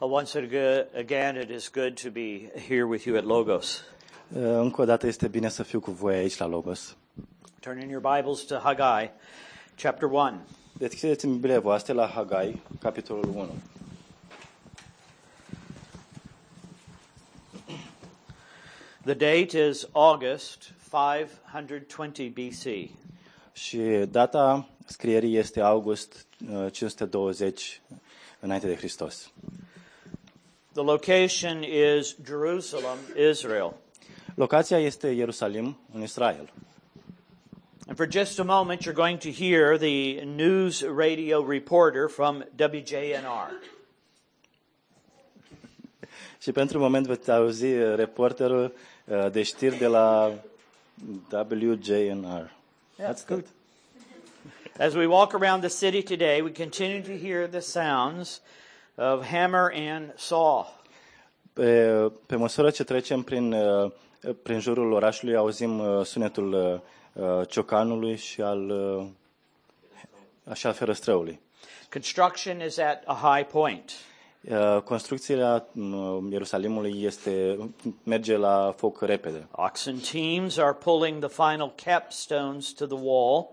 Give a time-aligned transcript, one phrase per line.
[0.00, 3.82] Well, once ag- again, it is good to be here with you at Logos.
[4.34, 6.96] Uh, Încă o dată este bine să fiu cu voi aici la Logos.
[7.60, 9.10] Turn in your Bibles to Haggai,
[9.82, 10.40] chapter 1.
[10.78, 13.48] Deschideți în Biblia voastră la Hagai, capitolul 1.
[19.04, 22.90] The date is August 520 BC.
[23.52, 23.78] Și
[24.10, 27.80] data scrierii este august uh, 520
[28.40, 29.30] înainte de Hristos.
[30.80, 33.74] The location is Jerusalem, Israel.
[34.34, 36.52] Locația este Ierusalim, în Israel.
[37.86, 43.60] And for just a moment, you're going to hear the news radio reporter from WJNR.
[46.42, 50.32] Și pentru moment veți auzi reporterul uh, de știri de la
[51.30, 52.52] WJNR.
[52.98, 53.44] That's good.
[54.78, 58.40] As we walk around the city today, we continue to hear the sounds
[59.00, 60.78] of hammer and saw.
[61.52, 61.92] Pe,
[62.26, 63.90] pe măsură ce trecem prin, uh,
[64.42, 69.06] prin jurul orașului, auzim uh, sunetul uh, uh, ciocanului și al uh,
[70.44, 71.40] așa ferăstrăului.
[71.90, 73.92] Construction is at a high point.
[74.50, 77.58] Uh, Construcția uh, Ierusalimului este,
[78.02, 79.48] merge la foc repede.
[79.50, 83.50] Oxen teams are pulling the final capstones to the wall.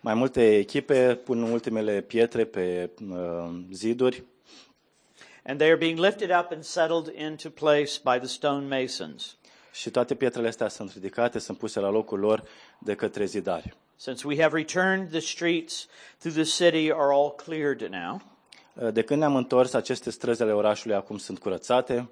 [0.00, 4.24] Mai multe echipe pun ultimele pietre pe uh, ziduri
[5.46, 9.36] and they are being lifted up and settled into place by the stone masons.
[9.72, 12.42] și toate pietrele astea sunt ridicate, sunt puse la locul lor
[12.78, 13.76] de către zidari.
[13.96, 18.20] Since we have returned, the streets through the city are all cleared now.
[18.74, 22.08] Uh, De când ne-am întors, aceste străzi ale orașului acum sunt curățate.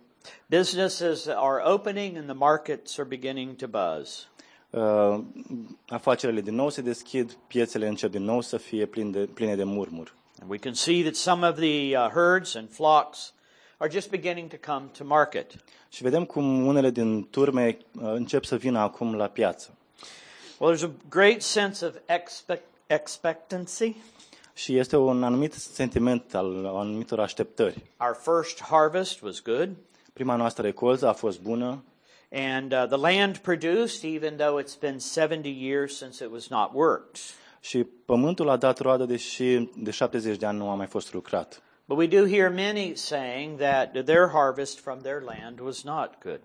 [0.47, 4.29] Businesses are opening and the markets are beginning to buzz.
[4.71, 5.21] Uh,
[5.89, 9.65] afacerile din nou se deschid, piețele încep din nou să fie pline de, pline de
[9.65, 10.15] murmur.
[10.41, 13.33] And we can see that some of the uh, herds and flocks
[13.77, 15.55] are just beginning to come to market.
[15.89, 19.77] Și vedem cum unele din turme uh, încep să vină acum la piață.
[20.59, 23.97] Well, there's a great sense of expect- expectancy.
[24.55, 27.83] Și este un anumit sentiment al anumitor așteptări.
[27.97, 29.71] Our first harvest was good,
[30.13, 31.83] Prima noastră recoltă a fost bună
[32.33, 36.75] and uh, the land produced, even though it's been 70 years since it was not
[36.75, 37.35] worked.
[37.65, 41.63] Și pământul a dat roadă, deși de 70 de ani nu a mai fost lucrat.
[41.85, 46.41] But we do hear many saying that their harvest from their land was not good.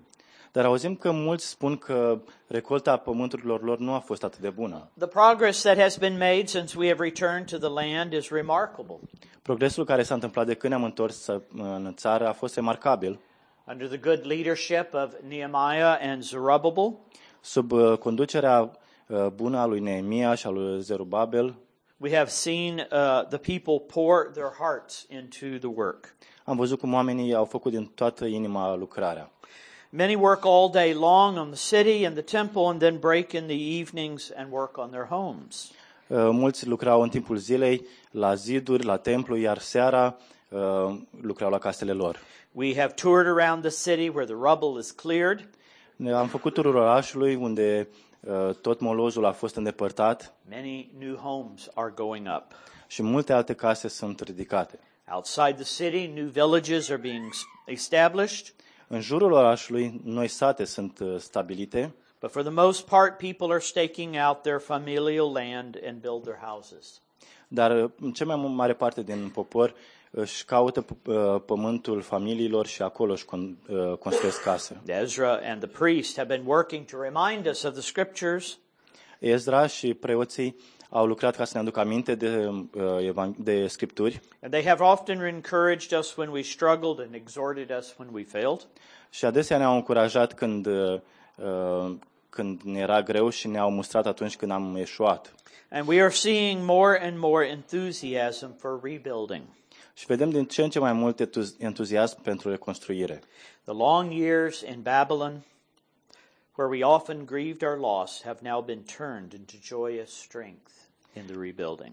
[0.51, 4.89] Dar auzim că mulți spun că recolta pământurilor lor nu a fost atât de bună.
[4.97, 8.99] The progress that has been made since we have returned to the land is remarkable.
[9.41, 13.19] Progresul care s-a întâmplat de când ne-am întors în țară a fost remarcabil.
[13.65, 16.97] Under the good leadership of Nehemiah and Zerubbabel,
[17.41, 18.69] Sub uh, conducerea uh,
[19.35, 21.55] bună a lui Neemia și a lui Zerubabel,
[21.97, 26.15] we have seen uh, the people pour their hearts into the work.
[26.43, 29.31] am văzut cum oamenii au făcut din toată inima lucrarea.
[29.89, 33.45] Many work all day long on the city and the temple and then break in
[33.45, 35.71] the evenings and work on their homes.
[36.07, 40.17] Uh, Mulți lucrau în timpul zilei la ziduri, la templu, iar seara
[40.49, 42.19] uh, lucrau la casele lor.
[42.51, 45.49] We have toured around the city where the rubble is cleared.
[45.95, 47.95] Ne- Am făcut turul orașului unde uh,
[48.61, 52.43] tot molozul a fost îndepărtat Many new homes are going up.
[52.87, 54.79] și multe alte case sunt ridicate.
[55.13, 58.53] Outside the city, new villages are being s- established,
[58.87, 63.59] În jurul orașului, noi sate sunt uh, stabilite, but for the most part, people are
[63.59, 67.01] staking out their familial land and build their houses.
[67.47, 69.73] dar uh, în cea mai mare parte din popor
[70.19, 74.81] își caută p- uh, pământul familiilor și acolo își con- uh, construiesc case.
[74.85, 78.57] Ezra and the priest have been working to remind us of the scriptures,
[79.19, 80.55] Ezra și preoții
[80.89, 84.83] au lucrat ca să ne aducă aminte de, uh, evan- de scripturi and they have
[84.83, 88.67] often encouraged us when we struggled and exhorted us when we failed.
[89.09, 90.99] și adesea ne-au încurajat când, uh,
[91.35, 91.95] uh,
[92.29, 95.35] când ne era greu și ne-au mustrat atunci când am eșuat.
[95.71, 99.41] And we are seeing more and more enthusiasm for rebuilding.
[99.97, 103.21] Și vedem din ce în ce mai mult entuz- entuziasm pentru reconstruire.
[103.63, 105.43] The long years in Babylon,
[106.55, 110.71] where we often grieved our loss, have now been turned into joyous strength
[111.15, 111.91] in the rebuilding.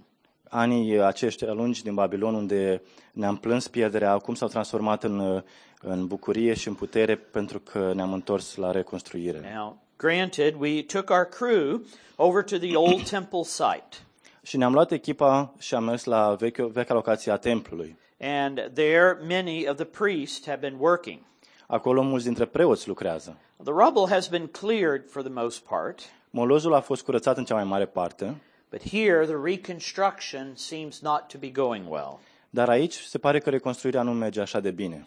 [0.48, 5.42] Anii aceștia lungi din Babilon, unde ne-am plâns pierderea, acum s-au transformat în, uh,
[5.80, 9.52] în bucurie și în putere pentru că ne-am întors la reconstruire.
[9.54, 11.80] Now, granted, we took our crew
[12.16, 13.96] over to the old temple site,
[14.44, 17.96] Și ne-am luat echipa și am mers la veche, vechea locație a templului.
[18.20, 21.18] and there many of the priests have been working.
[21.66, 23.36] Acolo mulți dintre preoți lucrează.
[23.64, 26.00] The rubble has been cleared for the most part,
[26.30, 28.34] Molozul a fost curățat în cea mai mare parte,
[28.70, 32.18] but here the reconstruction seems not to be going well.
[32.50, 35.02] Dar aici se pare că reconstruirea nu merge așa de bine.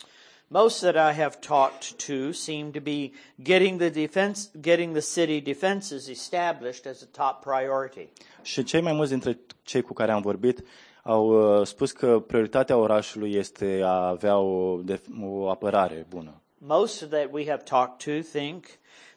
[0.49, 3.11] Most that I have talked to seem to be
[3.43, 8.09] getting the defense, getting the city defenses established as a top priority.
[8.41, 10.63] Și cei mai mulți dintre cei cu care am vorbit
[11.03, 14.79] au uh, spus că prioritatea orașului este a avea o,
[15.21, 16.41] o apărare bună.
[16.57, 18.65] Most that we have talked to think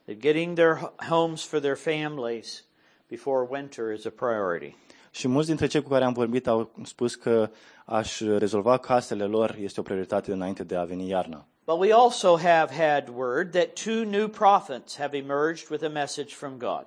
[0.04, 2.64] that getting their homes for their families
[3.08, 4.76] before winter is a priority.
[5.10, 7.50] Și mulți dintre cei cu care am vorbit au spus că
[7.84, 11.44] aș rezolva casele lor este o prioritate înainte de a veni iarna.
[11.66, 16.34] But we also have had word that two new prophets have emerged with a message
[16.34, 16.86] from God.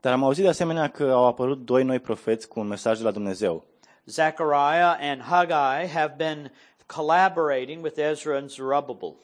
[0.00, 3.04] Dar am auzit de asemenea că au apărut doi noi profeți cu un mesaj de
[3.04, 3.64] la Dumnezeu.
[4.04, 6.52] Zechariah and Haggai have been
[6.86, 9.14] collaborating with Ezra and Zerubbabel.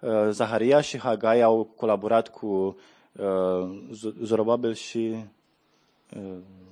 [0.00, 2.76] Uh, Zaharia și Hagai au colaborat cu
[3.12, 3.24] uh,
[3.92, 5.24] Z- Zorobabel și,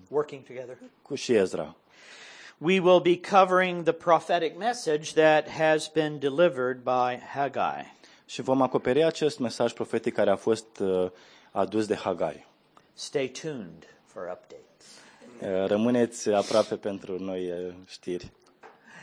[0.08, 0.78] working together.
[2.60, 7.84] We will be covering the prophetic message that has been delivered by Haggai.
[8.26, 11.10] Și vom acoperi acest mesaj profetic care a fost uh,
[11.50, 12.46] adus de Hagai.
[12.94, 14.62] Stay tuned for updates.
[15.40, 18.32] Uh, Rămâneți aproape pentru noi uh, știri.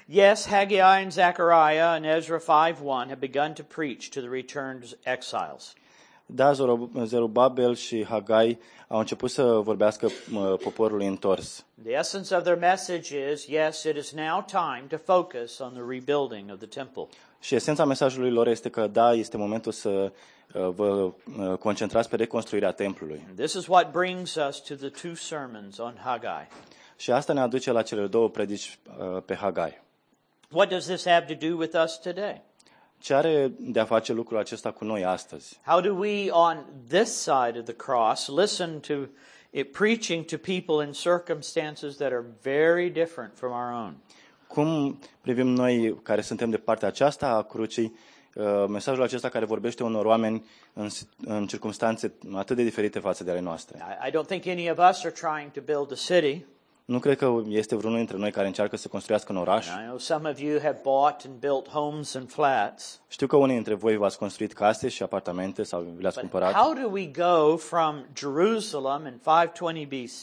[0.05, 5.73] Yes, Haggai and Zechariah and Ezra 5:1 have begun to preach to the returned exiles.
[6.31, 11.65] Da, Zorob- Zerubabel și Hagai au început să vorbească uh, poporului întors.
[11.83, 15.81] The essence of their message is yes, it is now time to focus on the
[15.87, 17.07] rebuilding of the temple.
[17.39, 22.15] Și esența mesajului lor este că da, este momentul să uh, vă uh, concentrați pe
[22.15, 23.25] reconstruirea templului.
[23.27, 26.47] And this is what brings us to the two sermons on Haggai.
[26.95, 29.81] Și asta ne aduce la cele două predici uh, pe Hagai.
[30.51, 32.41] What does this have to do with us today?
[32.99, 35.59] Ce are de a face lucrul acesta cu noi astăzi?
[35.65, 38.93] How do we, on this side of the cross, listen to
[39.49, 43.97] it preaching to people in circumstances that are very different from our own?
[44.47, 47.95] Cum privim noi care suntem de partea aceasta a crucii
[48.35, 50.87] uh, mesajul acesta care vorbește unor oameni în,
[51.25, 53.77] în circunstanțe atât de diferite față de ale noastre?
[54.03, 56.45] I, I don't think any of us are trying to build a city.
[56.89, 59.67] Nu cred că este vreunul dintre noi care încearcă să construiască un oraș.
[59.67, 63.01] I know some of you have bought and built homes and flats.
[63.07, 66.53] Știu că unii dintre voi v-ați construit case și apartamente sau vi le-ați But cumpărat.
[66.53, 70.21] how do we go from Jerusalem in 520 BC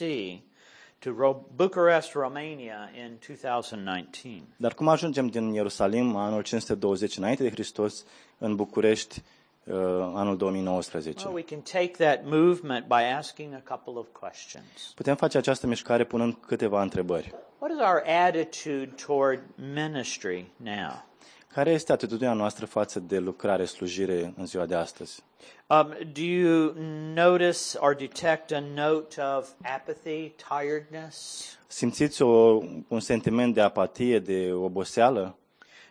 [0.98, 4.42] to Ro- Bucharest, Romania in 2019?
[4.56, 8.04] Dar cum ajungem din Ierusalim anul 520 înainte de Hristos
[8.38, 9.22] în București
[9.66, 9.74] uh,
[10.14, 11.24] anul 2019?
[11.24, 14.92] Well, we can take that movement by asking a couple of questions.
[14.94, 17.34] Putem face această mișcare punând câteva întrebări.
[17.58, 19.42] What is our attitude toward
[19.74, 21.04] ministry now?
[21.52, 25.22] Care este atitudinea noastră față de lucrare, slujire în ziua de astăzi?
[25.66, 26.74] Um, do you
[27.14, 31.44] notice or detect a note of apathy, tiredness?
[31.66, 35.38] Simțiți o, un sentiment de apatie, de oboseală?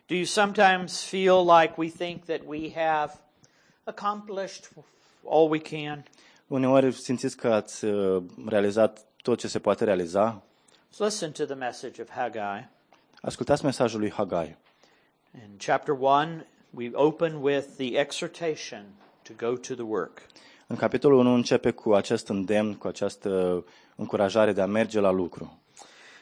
[0.07, 3.13] Do you sometimes feel like we think that we have
[3.85, 4.69] accomplished
[5.29, 6.03] all we can?
[6.47, 10.41] Uneori simțiți că ați uh, realizat tot ce se poate realiza?
[10.93, 12.69] Let's listen to the message of Haggai.
[13.21, 14.57] Ascultați mesajul lui Hagai.
[15.33, 18.85] In chapter 1, we open with the exhortation
[19.23, 20.21] to go to the work.
[20.67, 23.63] În capitolul 1 începe cu acest îndemn, cu această
[23.95, 25.59] încurajare de a merge la lucru.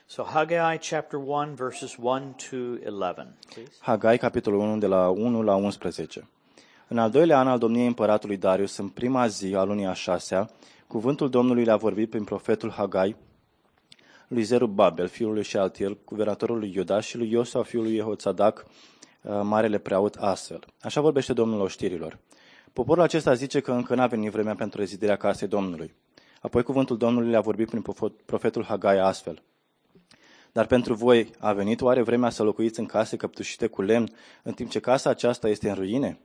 [0.05, 3.72] So Haggai chapter 1 verses 1 to 11, please.
[3.79, 6.27] Hagai, capitolul 1, de la 1 la 11.
[6.88, 10.50] În al doilea an al domniei împăratului Darius, în prima zi a lunii a șasea,
[10.88, 13.16] cuvântul Domnului le-a vorbit prin profetul Hagai
[14.28, 18.66] lui Zerubabel, fiul lui Shealtiel, guvernatorul lui Iuda și lui Iosua, fiul lui Jehoțadac,
[19.22, 20.60] uh, marele preaot astfel.
[20.82, 22.20] Așa vorbește Domnul oștirilor.
[22.74, 25.94] Poporul acesta zice că încă n-a venit vremea pentru reziderea casei Domnului.
[26.42, 29.42] Apoi cuvântul Domnului le-a vorbit prin profo- profetul Hagai astfel.
[30.52, 34.10] Dar pentru voi a venit oare vremea să locuiți în case căptușite cu lemn,
[34.44, 36.20] în timp ce casa aceasta este în ruine?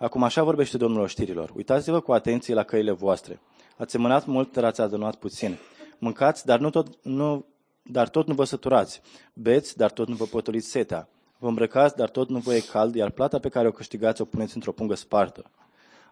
[0.00, 1.52] Acum așa vorbește Domnul oștirilor.
[1.56, 3.40] Uitați-vă cu atenție la căile voastre.
[3.76, 5.58] Ați semănat mult, dar ați adunat puțin.
[5.98, 7.44] Mâncați, dar, nu tot, nu,
[7.82, 9.00] dar tot nu vă săturați.
[9.32, 11.08] Beți, dar tot nu vă potoliți setea.
[11.38, 14.24] Vă îmbrăcați, dar tot nu vă e cald, iar plata pe care o câștigați o
[14.24, 15.50] puneți într-o pungă spartă.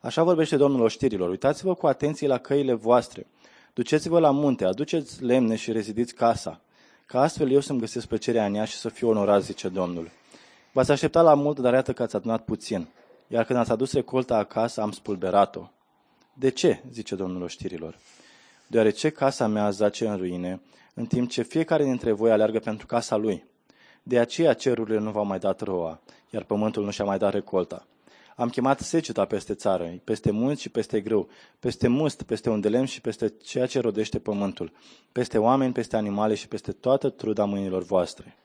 [0.00, 1.28] Așa vorbește Domnul oștirilor.
[1.28, 3.26] Uitați-vă cu atenție la căile voastre.
[3.74, 6.60] Duceți-vă la munte, aduceți lemne și rezidiți casa.
[7.06, 10.10] Ca astfel eu să-mi găsesc plăcerea în ea și să fiu onorat, zice Domnul.
[10.72, 12.88] V-ați așteptat la mult, dar iată că ați adunat puțin.
[13.28, 15.70] Iar când ați adus recolta acasă, am spulberat-o.
[16.32, 16.82] De ce?
[16.90, 17.98] zice Domnul oștirilor.
[18.66, 20.60] Deoarece casa mea zace în ruine,
[20.94, 23.44] în timp ce fiecare dintre voi aleargă pentru casa lui.
[24.02, 27.86] De aceea cerurile nu v-au mai dat roa, iar pământul nu și-a mai dat recolta.
[28.36, 32.86] Am chemat seceta peste țară, peste munți și peste grâu, peste must, peste unde lemn
[32.86, 34.72] și peste ceea ce rodește pământul,
[35.12, 38.36] peste oameni, peste animale și peste toată truda mâinilor voastre.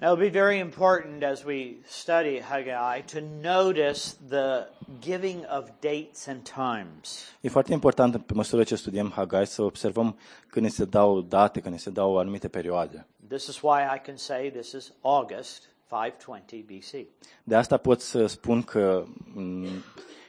[0.00, 4.66] Now, it'll be very important as we study Haggai to notice the
[5.00, 7.24] giving of dates and times.
[7.40, 11.60] E foarte important pe măsură ce studiem Hagai să observăm când ne se dau date,
[11.60, 13.06] când ne se dau anumite perioade.
[13.28, 17.06] This is why I can say this is August 520 BC.
[17.44, 19.04] De asta pot să spun că
[19.34, 19.66] m,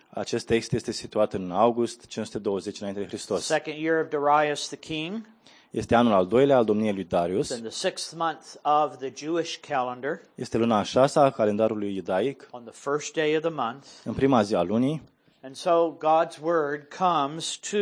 [0.10, 3.46] acest text este situat în august 520 înainte de Hristos.
[3.46, 5.28] Second year of Darius the king,
[5.72, 7.50] Este anul al doilea al domniei lui Darius.
[7.50, 12.48] in the sixth month of the Jewish calendar, Este luna a șasea a calendarului iudaic,
[12.52, 13.86] on the first day of the month.
[14.04, 15.02] în prima zi a lunii.
[15.44, 17.78] And so God's word comes to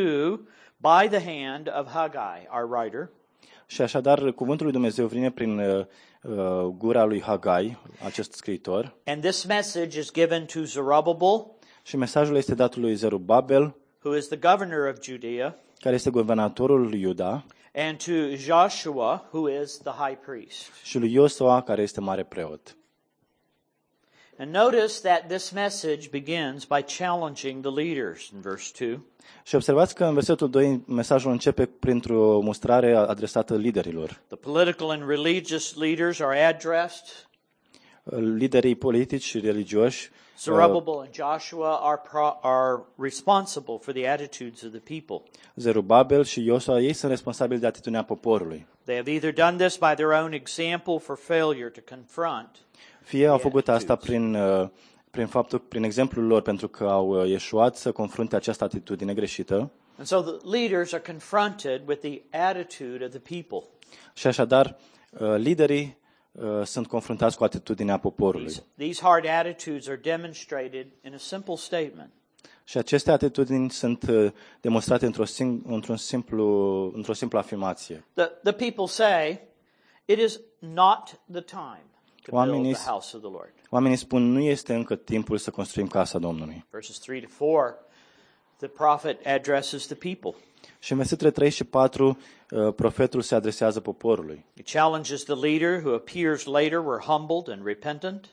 [0.77, 3.10] by the hand of Haggai, our writer.
[3.65, 5.86] Și așadar, cuvântul lui Dumnezeu vine prin uh,
[6.22, 11.46] uh, gura lui Hagai, acest scriitor, And this message is given to Zerubbabel,
[11.84, 16.81] și mesajul este dat lui Zerubabel, who is the governor of Judea, care este guvernatorul
[16.81, 17.46] lui Iuda,
[17.76, 20.72] and to Joshua, who is the high priest.
[20.84, 22.74] și lui Iosua, care este mare preot.
[24.38, 29.00] And notice that this message begins by challenging the leaders in verse 2.
[29.44, 34.22] Și observați că în versetul 2 mesajul începe printr-o mustrare adresată liderilor.
[34.28, 37.28] The political and religious leaders are addressed.
[38.38, 44.72] Liderii politici și religioși, Zerubbabel and Joshua are, pro- are responsible for the attitudes of
[44.72, 45.31] the people.
[45.55, 48.67] Zerubabel și Iosua, ei sunt responsabili de atitudinea poporului.
[48.84, 52.50] They have either done this by their own example for failure to confront,
[53.01, 54.67] Fie au făcut asta prin, uh,
[55.12, 59.72] prin faptul, prin exemplul lor, pentru că au uh, ieșuat să confrunte această atitudine greșită,
[59.98, 63.67] and so the leaders are confronted with the attitude of the people.
[64.13, 64.77] și așadar
[65.19, 65.99] uh, liderii uh,
[66.63, 68.45] sunt confruntați cu atitudinea poporului.
[68.45, 72.09] These, these hard attitudes are demonstrated in a simple statement.
[72.63, 74.31] Și aceste atitudini sunt uh,
[74.62, 76.45] demonstrate într-o, sing- într-un simplu,
[76.95, 78.05] într-o simplă afirmație.
[78.13, 79.39] The, the people say,
[80.05, 81.83] It is not the time
[82.24, 83.53] to build Oamenii- the house of the Lord.
[83.69, 86.65] Oamenii spun, nu este încă timpul să construim casa Domnului.
[86.69, 87.75] Verses 3 to 4,
[88.57, 90.39] the prophet addresses the people.
[90.80, 92.18] Și în versetele 3 și 4,
[92.51, 94.46] uh, profetul se adresează poporului.
[94.56, 98.30] He challenges the leader, who appears later were humbled and repentant.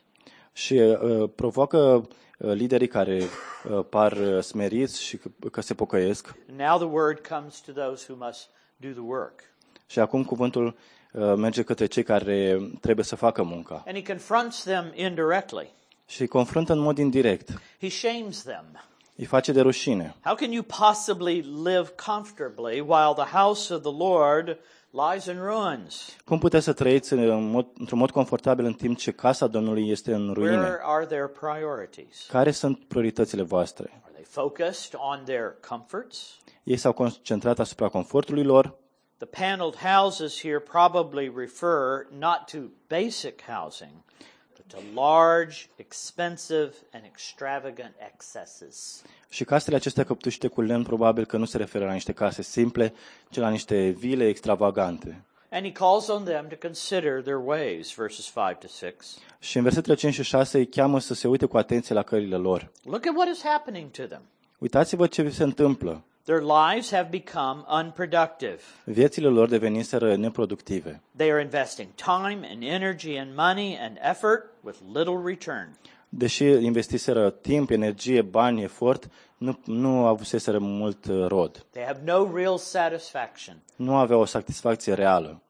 [0.53, 6.35] Și uh, provoacă uh, liderii care uh, par uh, smeriți și că, că se pocăiesc.
[6.51, 9.41] And now the word comes to those who must do the work.
[9.87, 10.77] Și acum cuvântul
[11.13, 13.83] uh, merge către cei care trebuie să facă munca.
[13.87, 15.75] And he confronts them indirectly.
[16.07, 17.61] Și îi confruntă în mod indirect.
[17.81, 18.65] He shames them.
[19.17, 20.15] Îi face de rușine.
[20.25, 24.59] How can you possibly live comfortably while the house of the Lord
[24.91, 26.17] lies in ruins?
[26.25, 30.15] Cum puteți să trăiți în mod, într-un mod confortabil în timp ce casa Domnului este
[30.15, 30.57] în ruine?
[30.57, 32.27] Where are their priorities?
[32.29, 34.03] Care sunt prioritățile voastre?
[34.05, 36.37] Are they focused on their comforts?
[36.63, 38.75] Ei s-au concentrat asupra confortului lor.
[39.19, 42.59] The paneled houses here probably refer not to
[42.89, 44.27] basic housing, but
[44.69, 49.03] to large, expensive, and extravagant excesses.
[49.29, 52.95] Și casele acestea căptușite cu lemn probabil că nu se referă la niște case simple,
[53.31, 55.25] ci la niște vile extravagante.
[55.51, 58.95] And he calls on them to consider their ways, verses 5 to 6.
[59.39, 62.37] Și în versetele 5 și 6 îi cheamă să se uite cu atenție la cările
[62.37, 62.71] lor.
[62.85, 64.23] Look at what is happening to them.
[64.59, 66.03] Uitați-vă ce se întâmplă.
[66.27, 68.61] Their lives have become unproductive.
[68.85, 71.01] Viețile lor deveniseră neproductive.
[71.17, 75.79] They are investing time and energy and money and effort with little return.
[76.09, 81.67] Deși investiseră timp, energie, bani, efort, nu, nu avuseseră mult uh, rod.
[81.71, 83.57] They have no real satisfaction.
[83.77, 85.43] Nu aveau o satisfacție reală.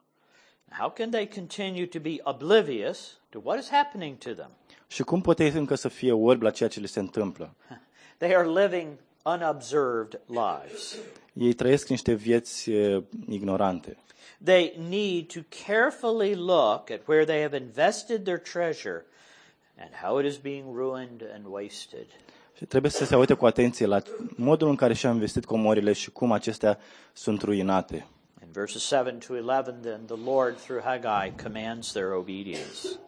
[0.70, 4.50] How can they continue to be oblivious to what is happening to them?
[4.86, 7.54] Și cum pot ei încă să fie orbi la ceea ce le se întâmplă?
[8.18, 8.88] They are living
[9.26, 10.96] unobserved lives.
[11.32, 13.96] Ei trăiesc niște vieți uh, ignorante.
[14.44, 19.04] They need to carefully look at where they have invested their treasure
[19.78, 22.06] and how it is being ruined and wasted.
[22.56, 24.02] Și trebuie să se uite cu atenție la
[24.36, 26.78] modul în care și-au investit comorile și cum acestea
[27.12, 28.06] sunt ruinate.
[28.42, 32.98] In verses 7 to 11, then the Lord, through Haggai, commands their obedience.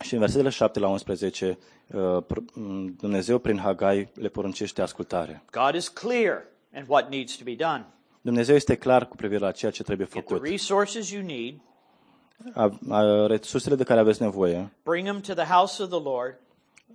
[0.00, 1.58] Și în versetele 7 la 11,
[1.94, 5.42] uh, pr- m, Dumnezeu prin Hagai le poruncește ascultare.
[5.50, 6.44] God is clear
[6.76, 7.86] in what needs to be done.
[8.20, 10.48] Dumnezeu este clar cu privire la ceea ce trebuie Get the făcut.
[10.50, 11.54] resources you need,
[12.54, 16.38] A, a, resursele de care aveți nevoie, bring them to the house of the Lord,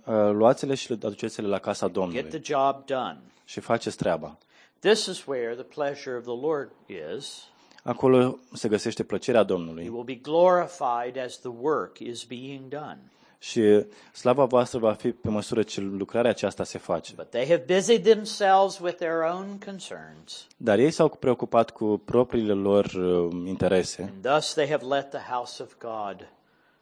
[0.04, 3.18] a, luați-le și le aduceți-le la casa get Domnului the job done.
[3.44, 4.38] și faceți treaba.
[4.78, 6.70] This is where the pleasure of the Lord
[7.18, 7.48] is.
[7.86, 12.98] Acolo se găsește plăcerea He Domnului will be glorified as the work is being done.
[13.38, 17.12] și slava voastră va fi pe măsură ce lucrarea aceasta se face.
[17.16, 22.52] But they have busied themselves with their own concerns, Dar ei s-au preocupat cu propriile
[22.52, 26.28] lor uh, interese and thus they have let the house of God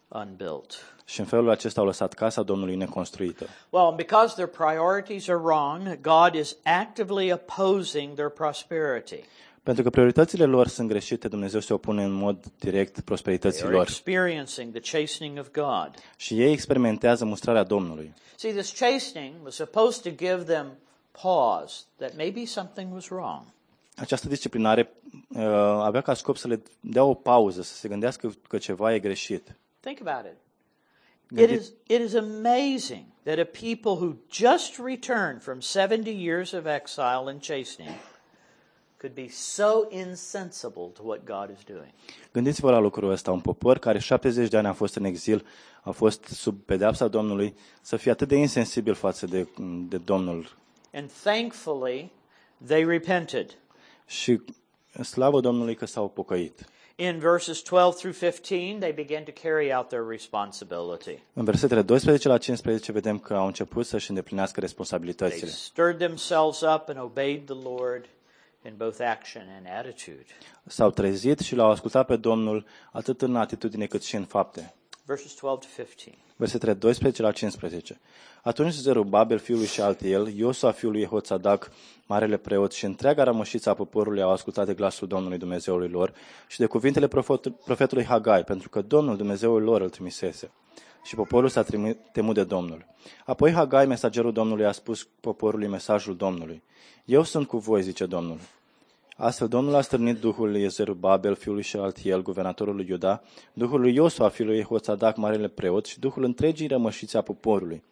[0.08, 0.94] unbuilt.
[1.04, 3.46] Și în felul acesta au lăsat casa Domnului neconstruită.
[3.70, 9.24] Well, and because their priorities are wrong, God is actively opposing their prosperity.
[9.62, 13.76] Pentru că prioritățile lor sunt greșite, Dumnezeu se opune în mod direct prosperității They are
[13.76, 13.86] lor.
[13.88, 15.90] experiencing the chastening of God.
[16.16, 18.14] Și ei experimentează mustrarea Domnului.
[18.36, 20.78] See, this chastening was supposed to give them
[21.22, 23.42] pause that maybe something was wrong.
[23.96, 24.92] Această disciplinare
[25.28, 25.42] uh,
[25.82, 29.56] avea ca scop să le dea o pauză, să se gândească că ceva e greșit.
[29.80, 30.36] Think about it.
[31.38, 36.52] It Gândi- is, it is amazing that a people who just returned from 70 years
[36.52, 37.90] of exile and chastening
[39.02, 41.92] could be so insensible to what God is doing.
[42.32, 45.46] Gândiți-vă la lucrul ăsta, un popor care 70 de ani a fost în exil,
[45.82, 49.48] a fost sub pedeapsa Domnului, să fie atât de insensibil față de,
[49.88, 50.56] de Domnul.
[50.94, 52.12] And thankfully,
[52.66, 53.58] they repented.
[54.06, 54.40] Și
[55.02, 56.66] slavă Domnului că s-au pocăit.
[56.96, 61.18] In verses 12 through 15, they began to carry out their responsibility.
[61.32, 65.50] În versetele 12 la 15 vedem că au început să-și îndeplinească They responsabilitățile.
[65.50, 68.04] stirred themselves up and obeyed the Lord
[68.64, 70.26] in both action and attitude.
[70.66, 74.74] S-au trezit și l-au ascultat pe Domnul atât în atitudine cât și în fapte.
[75.04, 76.18] Verses 12 to 15.
[76.36, 78.00] Versetele 12 la 15.
[78.42, 81.70] Atunci Zerubabel, fiul lui Shealtiel, Iosua, fiul lui Jehoțadac,
[82.06, 86.12] marele preot și întreaga rămășiță a poporului au ascultat de glasul Domnului Dumnezeului lor
[86.46, 90.50] și de cuvintele profet- profetului Hagai, pentru că Domnul Dumnezeul lor îl trimisese.
[91.02, 92.86] Și poporul s-a trimi- temut de Domnul.
[93.24, 96.62] Apoi Hagai, mesagerul Domnului, a spus poporului mesajul Domnului.
[97.04, 98.38] Eu sunt cu voi, zice Domnul.
[99.16, 103.94] Astfel, Domnul a stârnit Duhul lui Zerubabel, fiul lui Shealtiel, guvernatorul lui Iuda, Duhul lui
[103.94, 107.82] Iosua, fiul lui Jehoțadac, marele preot, și Duhul întregii rămășițe a poporului.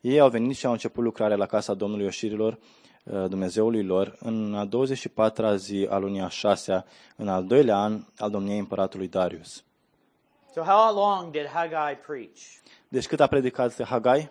[0.00, 2.58] Ei au venit și au început lucrarea la casa Domnului Oșirilor,
[3.04, 6.84] uh, Dumnezeului lor, în a 24-a zi a lunii a șasea,
[7.16, 9.64] în al doilea an al domniei împăratului Darius.
[10.56, 12.62] So, how long did Haggai preach?
[12.88, 14.30] Deci cât a predicat Hagai?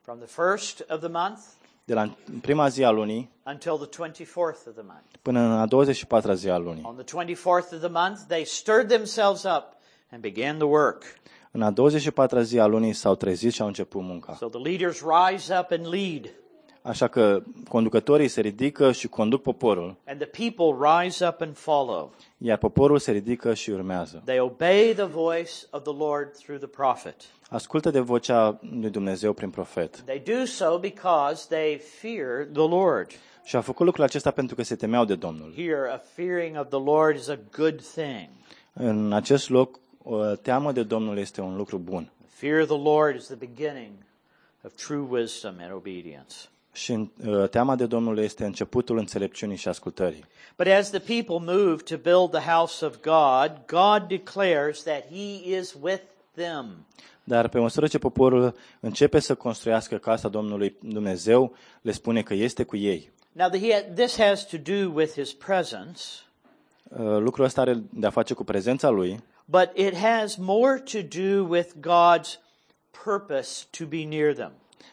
[0.00, 1.38] From the first of the month
[1.84, 5.04] De la prima zi a lunii until the 24th of the month.
[5.22, 6.82] până în a 24-a zi a lunii.
[6.84, 9.76] On the 24th of the month, they stirred themselves up
[10.10, 11.02] and began the work.
[11.50, 14.34] În a 24-a zi a lunii s-au trezit și au început munca.
[14.34, 16.30] So the leaders rise up and lead,
[16.86, 22.12] Așa că conducătorii se ridică și conduc poporul, and the people rise up and follow.
[22.38, 24.22] iar poporul se ridică și urmează.
[24.24, 27.14] They obey the voice of the Lord through the prophet.
[27.48, 30.00] Ascultă de vocea lui Dumnezeu prin profet.
[30.00, 33.10] They do so because they fear the Lord.
[33.44, 35.52] Și a făcut lucrul acesta pentru că se temeau de Domnul.
[35.56, 38.28] Here, a fearing of the Lord is a good thing.
[38.72, 42.10] În acest loc, o teamă de Domnul este un lucru bun.
[42.26, 43.92] Fear of the Lord is the beginning
[44.64, 46.34] of true wisdom and obedience.
[46.74, 50.24] Și uh, teama de Domnul este începutul înțelepciunii și ascultării.
[50.56, 55.56] But as the people move to build the house of God, God declares that He
[55.58, 56.02] is with
[56.34, 56.86] them.
[57.24, 62.62] Dar pe măsură ce poporul începe să construiască casa Domnului Dumnezeu, le spune că este
[62.62, 63.12] cu ei.
[63.32, 66.00] Now, the, this has to do with His presence,
[66.90, 70.98] Uh, Lucrul ăsta are de a face cu prezența lui, but it has more to
[71.02, 72.38] do with God's
[73.04, 74.52] purpose to be near them.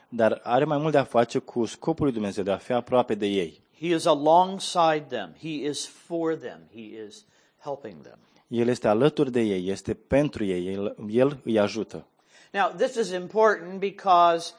[0.09, 3.15] Dar are mai mult de a face cu scopul lui Dumnezeu de a fi aproape
[3.15, 3.61] de ei.
[3.79, 7.25] He is alongside them, He is for them, He is
[7.57, 8.17] helping them.
[8.47, 12.05] El este alături de ei, este pentru ei, el, el îi ajută.
[12.53, 14.53] Now, this is important because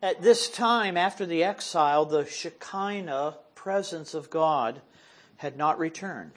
[0.00, 4.82] at this time after the exile, the Shekinah presence of God
[5.36, 6.32] had not returned.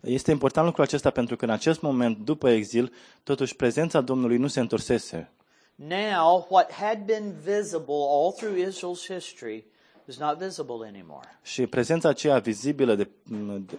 [0.00, 4.46] Este important lucrul acesta pentru că în acest moment, după exil, totuși prezența Domnului nu
[4.46, 5.30] se întorsese.
[5.76, 9.64] Now, what had been visible all through Israel's history
[10.06, 11.38] is not visible anymore.
[11.42, 13.08] Și prezența aceea vizibilă de,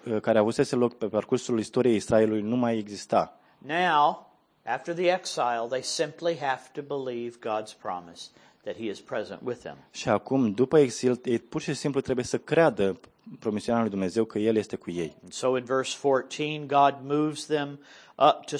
[0.03, 3.39] de, care avusese loc pe parcursul istoriei Israelului nu mai exista.
[3.57, 4.31] Now,
[4.65, 8.29] after the exile, they simply have to believe God's promise
[8.63, 9.77] that He is present with them.
[9.91, 12.99] Și acum, după exil, ei pur și simplu trebuie să creadă
[13.39, 15.15] promisiunea lui Dumnezeu că El este cu ei.
[15.23, 17.79] And so in verse 14, God moves them
[18.17, 18.57] up to,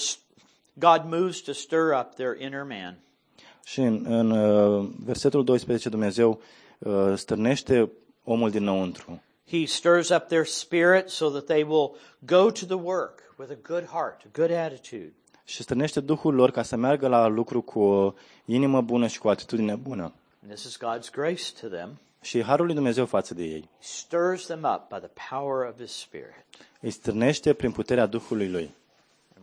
[0.73, 2.99] God moves to stir up their inner man.
[3.67, 6.41] Și în, în uh, versetul 12 Dumnezeu
[6.77, 7.91] uh, stârnește
[8.23, 9.21] omul dinăuntru.
[9.47, 13.57] He stirs up their spirit so that they will go to the work with a
[13.67, 15.13] good heart, a good attitude.
[15.43, 18.13] Și stârnește Duhul lor ca să meargă la lucru cu o
[18.45, 20.13] inimă bună și cu o atitudine bună.
[20.41, 21.99] And this is God's grace to them.
[22.21, 23.69] Și harul lui Dumnezeu față de ei.
[23.79, 26.45] He stirs them up by the power of His Spirit.
[26.81, 28.69] Îi stârnește prin puterea Duhului lui.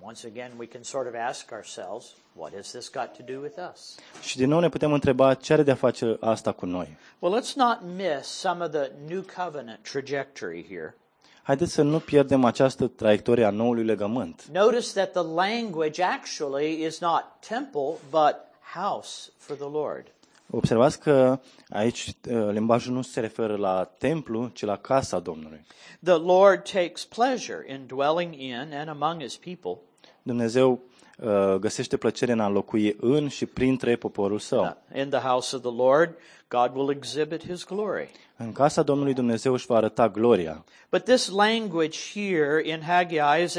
[0.03, 3.41] And once again, we can sort of ask ourselves, what has this got to do
[3.41, 3.97] with us?
[4.21, 6.97] Și din nou ne putem întreba ce are de a face asta cu noi.
[7.19, 10.97] Well, let's not miss some of the new covenant trajectory here.
[11.43, 14.45] Haideți să nu pierdem această traiectorie a noului legământ.
[14.53, 18.37] Notice that the language actually is not temple, but
[18.75, 20.07] house for the Lord.
[20.51, 25.65] Observați că aici uh, limbajul nu se referă la templu, ci la casa Domnului.
[26.05, 29.79] The Lord takes pleasure in dwelling in and among his people.
[30.23, 30.81] Dumnezeu
[31.19, 34.63] uh, găsește plăcere în a locui în și printre poporul său.
[34.63, 36.15] Uh, In the house of the Lord,
[36.49, 38.11] God will exhibit his glory.
[38.37, 40.65] În casa Domnului Dumnezeu își va arăta gloria.
[40.91, 43.59] But this language here in Haggai is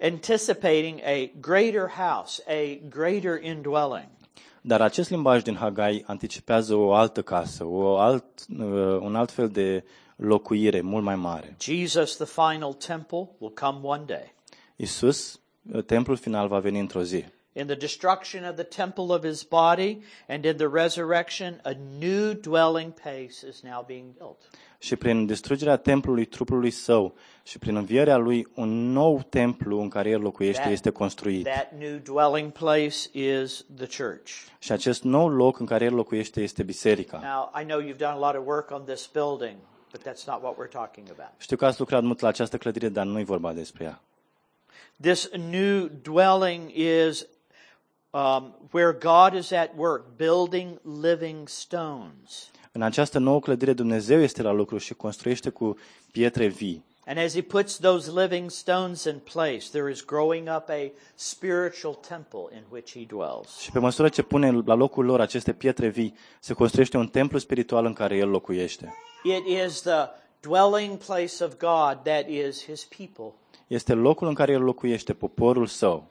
[0.00, 4.08] anticipating a greater house, a greater indwelling.
[4.64, 8.24] Dar acest limbaj din Hagai anticipează o altă casă, o alt,
[8.58, 8.66] uh,
[9.00, 9.84] un alt fel de
[10.16, 11.56] locuire mult mai mare.
[11.60, 14.34] Jesus, the final temple, will come one day.
[14.76, 15.40] Isus, uh,
[15.86, 17.24] templul final va veni într-o zi.
[17.54, 19.98] In the destruction of the temple of his body
[20.28, 24.36] and in the resurrection, a new dwelling place is now being built.
[24.78, 30.08] Și prin distrugerea templului trupului său și prin învierea lui, un nou templu în care
[30.08, 31.44] el locuiește That- este construit.
[31.44, 34.30] That new dwelling place is the church.
[34.58, 37.20] Și acest nou loc în care el locuiește este biserica.
[37.22, 39.56] Now, I know you've done a lot of work on this building,
[39.92, 41.32] but that's not what we're talking about.
[41.38, 44.00] Știu că ați lucrat mult la această clădire, dar nu-i vorba despre ea.
[45.00, 47.26] This new dwelling is
[48.10, 52.50] um, where God is at work, building living stones.
[52.72, 55.78] În această nouă clădire Dumnezeu este la lucru și construiește cu
[56.12, 56.84] pietre vii.
[57.06, 61.94] And as He puts those living stones in place, there is growing up a spiritual
[61.94, 63.58] temple in which He dwells.
[63.58, 67.38] Și pe măsură ce pune la locul lor aceste pietre vii, se construiește un templu
[67.38, 68.94] spiritual în care el locuiește.
[69.22, 70.08] It is the
[70.42, 73.34] dwelling place of God that is His people.
[73.66, 76.10] Este locul în care el locuiește, poporul său.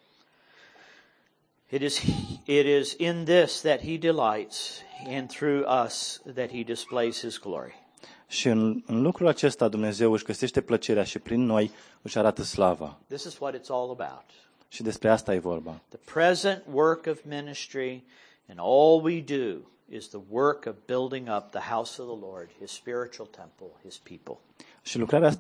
[1.70, 2.02] It is,
[2.46, 7.80] it is in this that He delights, and through us that He displays His glory.
[8.28, 13.00] Și în, în lucrul acesta Dumnezeu își găsește plăcerea și prin noi își arată slava.
[13.08, 14.26] This is what it's all about.
[14.68, 15.82] Și despre asta e vorba.
[15.90, 18.04] The present work of ministry
[18.52, 22.50] and all we do is the work of building up the house of the Lord,
[22.60, 24.40] his spiritual temple, his people.
[24.82, 25.32] Și lucrarea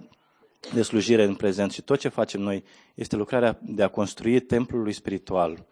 [0.74, 4.82] de slujire în prezent și tot ce facem noi este lucrarea de a construi templul
[4.82, 5.66] lui spiritual.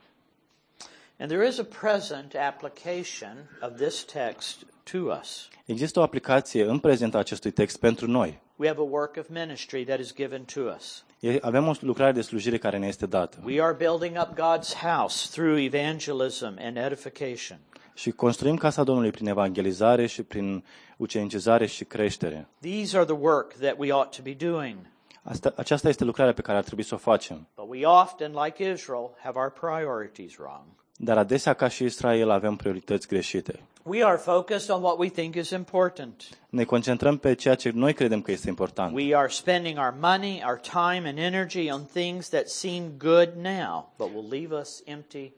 [1.20, 5.48] And there is a present application of this text to us.
[5.66, 8.40] Există o aplicație în prezent a acestui text pentru noi.
[8.56, 11.04] We have a work of ministry that is given to us.
[11.20, 13.38] E- Avem o lucrare de slujire care ne este dată.
[13.46, 17.60] We are building up God's house through evangelism and edification.
[17.94, 20.64] Și construim casa Domnului prin evangelizare și prin
[20.98, 22.48] ucenicizare și creștere.
[22.62, 24.78] These are the work that we ought to be doing.
[25.24, 27.48] Asta, aceasta este lucrarea pe care ar trebui să o facem.
[27.56, 30.64] But we often, like Israel, have our priorities wrong.
[31.02, 33.60] Dar adesea, ca și Israel, avem priorități greșite.
[33.84, 36.30] We are focused on what we think is important.
[36.50, 38.96] Ne concentrăm pe ceea ce noi credem că este important.
[38.96, 43.94] We are spending our money, our time, and energy on things that seem good now,
[43.98, 45.32] but will leave us empty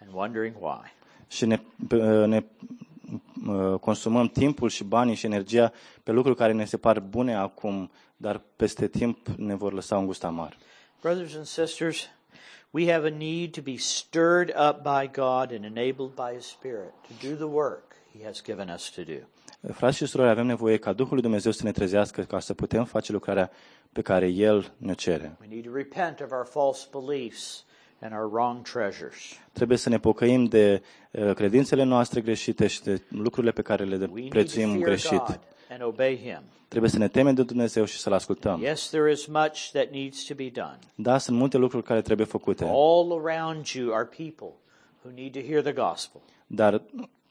[0.00, 0.92] and wondering why.
[1.28, 1.60] Și ne,
[2.26, 2.44] ne
[3.46, 7.90] uh, consumăm timpul și banii și energia pe lucruri care ne se par bune acum,
[8.16, 10.56] dar peste timp ne vor lăsa un gust amar.
[11.00, 12.08] Brothers and sisters,
[12.70, 16.92] we have a need to be stirred up by God and enabled by His Spirit
[17.08, 19.18] to do the work He has given us to do.
[19.72, 22.84] Frați și surori, avem nevoie ca Duhul lui Dumnezeu să ne trezească ca să putem
[22.84, 23.50] face lucrarea
[23.92, 25.36] pe care El ne cere.
[25.40, 27.64] We need to repent of our false beliefs
[28.00, 29.16] and our wrong treasures.
[29.52, 33.96] Trebuie să ne pocăim de uh, credințele noastre greșite și de lucrurile pe care le
[33.96, 35.18] We need to prețuim fear greșit.
[35.18, 35.40] God
[35.78, 36.40] and obey Him.
[36.68, 38.60] Trebuie să ne temem de Dumnezeu și să-L ascultăm.
[38.62, 40.78] Yes, there is much that needs to be done.
[40.94, 44.52] Da, sunt multe lucruri care trebuie făcute, All around you are people
[45.02, 46.20] who need to hear the gospel.
[46.46, 46.82] dar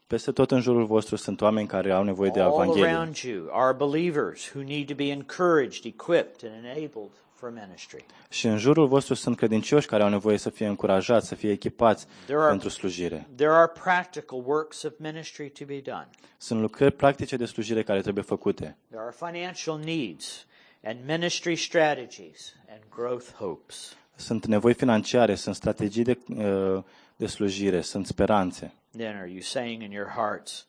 [0.06, 2.88] peste tot în jurul vostru sunt oameni care au nevoie de All Evanghelie.
[2.88, 8.04] around you are believers who need to be encouraged, equipped, and enabled for ministry.
[8.28, 12.06] Și în jurul vostru sunt credincioși care au nevoie să fie încurajați, să fie echipați
[12.24, 13.26] There are- pentru slujire.
[13.36, 16.08] There are practical works of ministry to be done.
[16.36, 18.76] Sunt lucrări practice de slujire care trebuie făcute.
[18.90, 20.46] There are financial needs
[20.84, 23.96] and ministry strategies and growth hopes.
[24.16, 26.82] Sunt nevoi financiare, sunt strategii de, uh,
[27.16, 28.72] de slujire, sunt speranțe.
[28.96, 30.66] Then are you saying in your hearts,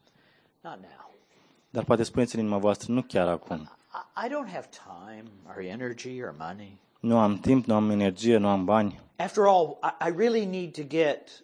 [0.62, 1.14] not now?
[1.70, 3.79] Dar poate spuneți în inima voastră, nu chiar acum.
[3.94, 6.80] I, I don't have time or energy or money.
[7.00, 9.00] Nu am timp, nu am energie, nu am bani.
[9.16, 11.44] After all, I, I really need to get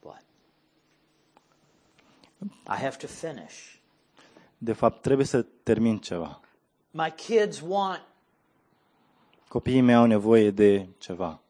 [0.00, 0.22] what?
[2.66, 3.78] I have to finish.
[4.58, 6.40] De fapt, trebuie să termin ceva.
[6.90, 8.02] My kids want.
[9.48, 11.40] Copiii mei au nevoie de ceva.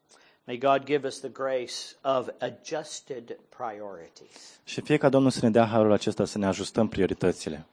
[0.46, 4.60] May God give us the grace of adjusted priorities.
[4.64, 7.66] Și fie ca Domnul să ne dea harul acesta să ne ajustăm prioritățile.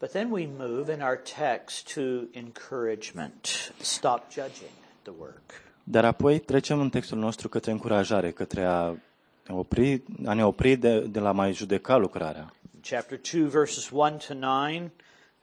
[0.00, 3.72] But then we move in our text to encouragement.
[3.80, 5.62] Stop judging the work.
[5.84, 8.94] Dar apoi trecem în textul nostru către încurajare, către a,
[9.48, 12.52] opri, a ne opri de, de la mai judeca lucrarea.
[12.74, 14.90] In chapter 2, verses 1 to 9,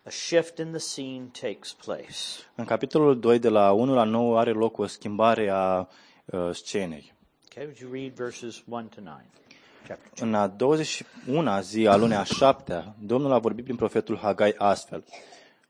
[0.04, 2.16] a shift in the scene takes place.
[2.56, 5.88] În capitolul 2, de la 1 la 9, are loc o schimbare a
[6.26, 7.14] uh, scenei.
[7.46, 9.16] Okay, would you read verses 1 to 9?
[9.88, 10.28] Chapter 2.
[10.28, 10.56] În a
[11.56, 15.04] 21-a zi a lunii a șaptea, Domnul a vorbit prin profetul Hagai astfel.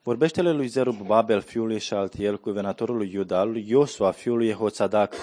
[0.03, 5.13] Vorbește-le lui Zerub Babel, fiul lui Șaltiel, guvernatorul lui Iuda, lui Iosua, fiul lui Jehoțadac,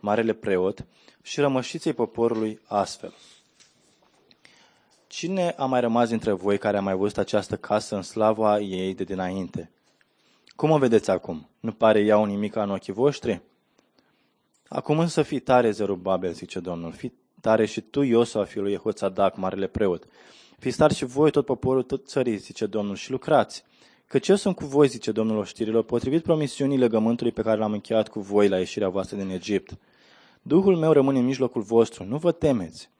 [0.00, 0.86] marele preot,
[1.22, 3.14] și rămășiței poporului astfel.
[5.06, 8.94] Cine a mai rămas dintre voi care a mai văzut această casă în slava ei
[8.94, 9.70] de dinainte?
[10.56, 11.48] Cum o vedeți acum?
[11.60, 13.40] Nu pare ea un nimic în ochii voștri?
[14.68, 19.36] Acum însă fii tare, Zerubabel, zice Domnul, fii tare și tu, Iosua, fiul lui Jehoțadac,
[19.36, 20.04] marele preot.
[20.58, 23.64] Fiți tari și voi, tot poporul, tot țării, zice Domnul, și lucrați.
[24.06, 28.08] Căci eu sunt cu voi, zice Domnul oștirilor, potrivit promisiunii legământului pe care l-am încheiat
[28.08, 29.78] cu voi la ieșirea voastră din Egipt.
[30.42, 32.90] Duhul meu rămâne în mijlocul vostru, nu vă temeți.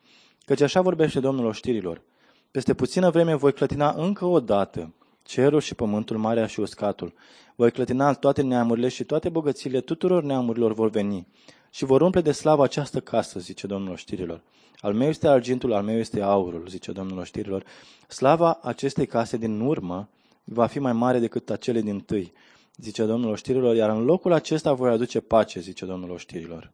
[0.44, 2.02] Căci așa vorbește Domnul oștirilor.
[2.50, 7.12] Peste puțină vreme voi clătina încă o dată cerul și pământul, marea și uscatul.
[7.54, 11.26] Voi clătina toate neamurile și toate bogățiile tuturor neamurilor vor veni.
[11.70, 14.40] Și vor umple de slavă această casă, zice Domnul oștirilor.
[14.80, 17.64] Al meu este argintul, al meu este aurul, zice Domnul oștirilor.
[18.08, 20.08] Slava acestei case din urmă
[20.44, 22.32] va fi mai mare decât acele din tâi,
[22.76, 26.72] zice Domnul oștirilor, iar în locul acesta voi aduce pace, zice Domnul oștirilor.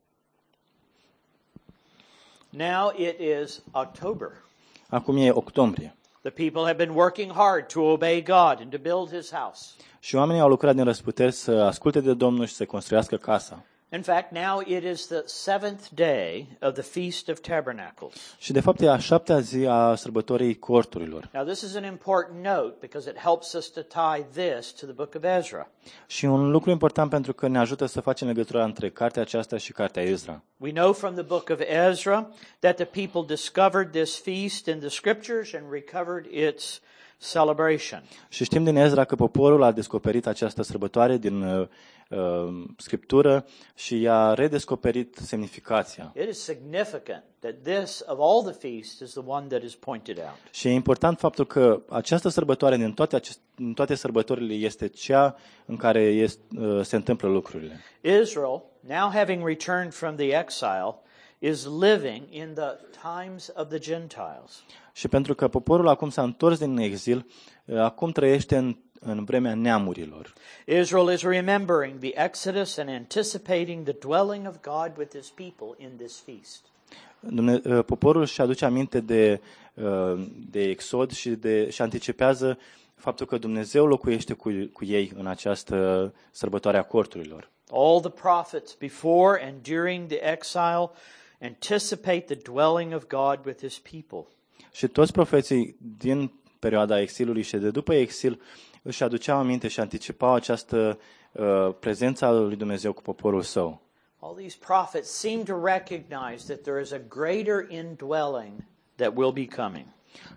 [2.50, 4.28] Now it is October.
[4.88, 9.10] Acum e octombrie The people have been working hard to obey God and to build
[9.10, 9.74] his house.
[10.00, 13.64] și oamenii au lucrat din răsputeri să asculte de Domnul și să construiască casa.
[13.92, 18.14] In fact, now it is the seventh day of the Feast of Tabernacles.
[18.38, 21.28] Și de fapt e a șaptea zi a sărbătorii corturilor.
[21.32, 24.94] Now, this is an important note because it helps us to tie this to the
[24.94, 25.70] book of Ezra.
[26.06, 29.72] Și un lucru important pentru că ne ajută să facem legătura între cartea aceasta și
[29.72, 30.42] cartea Ezra.
[30.56, 34.88] We know from the book of Ezra that the people discovered this feast in the
[34.88, 36.80] scriptures and recovered its
[37.32, 38.02] celebration.
[38.28, 41.68] Și știm din Ezra că poporul a descoperit această sărbătoare din uh, uh,
[42.76, 46.12] scriptură și i-a redescoperit semnificația.
[46.22, 50.18] It is significant that this, of all the feasts, is the one that is pointed
[50.18, 50.36] out.
[50.50, 55.36] Și e important faptul că această sărbătoare din toate, acest, din toate sărbătorile este cea
[55.66, 57.80] în care este, uh, se întâmplă lucrurile.
[58.00, 60.94] Israel, now having returned from the exile,
[61.38, 62.76] is living in the
[63.22, 64.64] times of the Gentiles.
[64.92, 67.26] Și pentru că poporul acum s-a întors din exil,
[67.64, 70.32] uh, acum trăiește în, în vremea neamurilor.
[70.66, 75.90] Israel is remembering the Exodus and anticipating the dwelling of God with his people in
[75.96, 76.64] this feast.
[77.20, 79.40] Dumne- uh, Poporul își aduce aminte de,
[79.74, 82.58] uh, de exod și, de, și anticipează
[82.94, 87.50] faptul că Dumnezeu locuiește cu, cu ei în această sărbătoare a corturilor.
[87.70, 90.90] All the prophets before and during the exile
[91.40, 94.26] anticipate the dwelling of God with his people.
[94.72, 98.40] Și toți profeții din perioada exilului și de după exil
[98.86, 100.98] își aduceau aminte și anticipau această
[101.32, 103.80] uh, prezență a lui Dumnezeu cu poporul său.
[104.18, 109.46] All these prophets seem to recognize that there is a greater indwelling that will be
[109.56, 109.86] coming.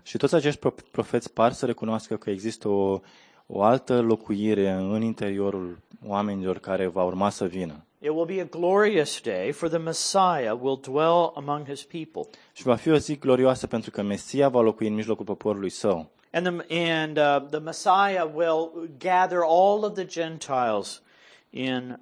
[0.02, 3.00] Și toți acești pro- profeți par să recunoască că există o,
[3.46, 7.84] o altă locuire în interiorul oamenilor care va urma să vină.
[7.98, 12.38] It will be a glorious day, for the Messiah will dwell among his people.
[12.52, 16.10] Și va fi o zi glorioasă pentru că Mesia va locui în mijlocul poporului său.
[16.32, 21.02] And the, and uh, the Messiah will gather all of the Gentiles
[21.50, 21.98] in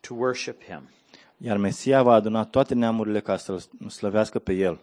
[0.00, 0.88] to worship him.
[1.36, 4.80] Iar Mesia va aduna toate neamurile ca să-L slăvească pe El.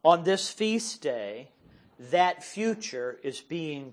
[0.00, 1.52] On this feast day,
[2.10, 3.92] that future is being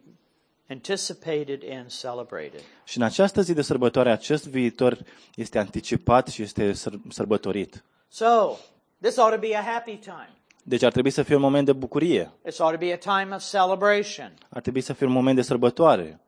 [0.69, 2.61] anticipated and celebrated.
[2.83, 4.97] Și în această zi de sărbătoare, acest viitor
[5.35, 7.83] este anticipat și este săr- sărbătorit.
[8.07, 8.55] So,
[9.01, 10.38] this ought to be a happy time.
[10.63, 12.31] Deci ar trebui să fie un moment de bucurie.
[12.41, 14.33] This ought to be a time of celebration.
[14.49, 16.19] Ar trebui să fie un moment de sărbătoare.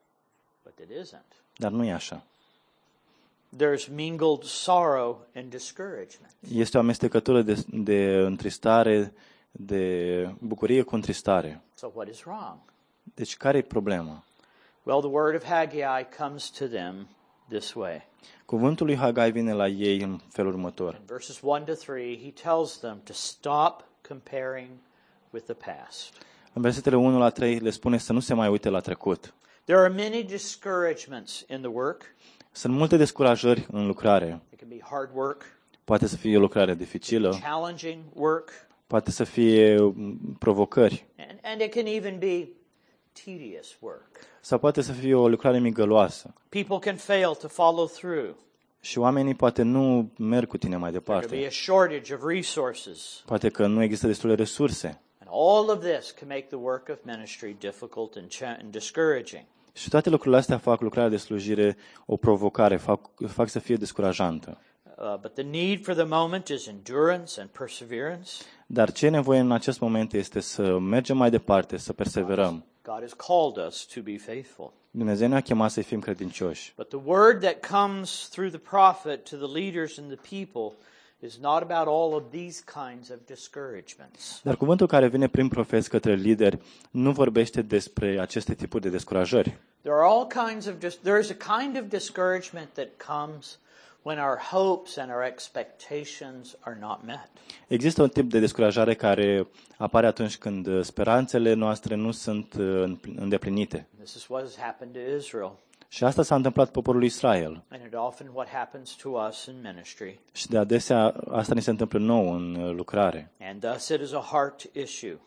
[0.64, 1.44] But it isn't.
[1.56, 2.24] Dar nu e așa.
[3.58, 6.32] There's mingled sorrow and discouragement.
[6.54, 9.14] Este o amestecătură de, de întristare,
[9.52, 11.62] de bucurie cu întristare.
[11.74, 12.60] So, what is wrong?
[13.04, 14.24] Deci care e problema?
[14.84, 17.08] Well, the word of Haggai comes to them
[17.48, 18.08] this way.
[18.46, 20.94] Cuvântul lui Hagai vine la ei în felul următor.
[20.94, 24.70] In verses 1 to 3, he tells them to stop comparing
[25.30, 26.14] with the past.
[26.54, 29.34] În versetele 1 la 3 le spune să nu se mai uite la trecut.
[29.64, 32.16] There are many discouragements in the work.
[32.52, 34.42] Sunt multe descurajări în lucrare.
[34.50, 35.46] It can be hard work,
[35.84, 38.50] Poate să fie o lucrare dificilă, challenging work,
[38.88, 42.48] poate să fie mm, provocări and, and it can even be
[43.24, 44.20] tedious work.
[44.42, 46.34] Sau poate să fie o lucrare migăloasă.
[46.50, 48.36] People can fail to follow through.
[48.84, 51.46] Și oamenii poate nu merg cu tine mai There can be departe.
[51.48, 53.24] a shortage of resources.
[53.26, 55.02] Poate că nu există destule resurse.
[55.20, 59.44] And all of this can make the work of ministry difficult and, cha- and discouraging.
[59.74, 64.58] Și toate lucrurile astea fac lucrarea de slujire o provocare, fac, fac să fie descurajantă.
[64.98, 68.32] Uh, but the need for the moment is endurance and perseverance.
[68.68, 72.66] Dar ce e nevoie în acest moment este să mergem mai departe, să perseverăm.
[72.84, 74.74] God has called us to be faithful.
[74.92, 76.74] Dumnezeu ne-a chemat să fim credincioși.
[76.78, 80.78] But the word that comes through the prophet to the leaders and the people
[81.20, 84.42] is not about all of these kinds of discouragements.
[84.44, 86.60] Dar cuvântul care vine prin profeți către lideri
[86.92, 89.58] nu vorbește despre aceste tipuri de descurajări.
[89.82, 93.60] There are all kinds of dis- there is a kind of discouragement that comes
[94.04, 97.30] when our hopes and our expectations are not met.
[97.68, 102.94] Există un tip de descurajare care apare atunci când uh, speranțele noastre nu sunt uh,
[103.16, 103.88] îndeplinite.
[103.98, 105.52] This is what has happened to Israel,
[105.88, 107.64] Și asta s-a întâmplat poporului Israel.
[107.70, 110.20] and it often what happens to us in ministry.
[110.32, 113.32] Și de adesea asta ni se întâmplă nou în uh, lucrare.
[113.40, 115.20] And thus it is a heart issue.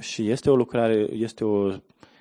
[0.00, 1.72] Și este o lucrare, este o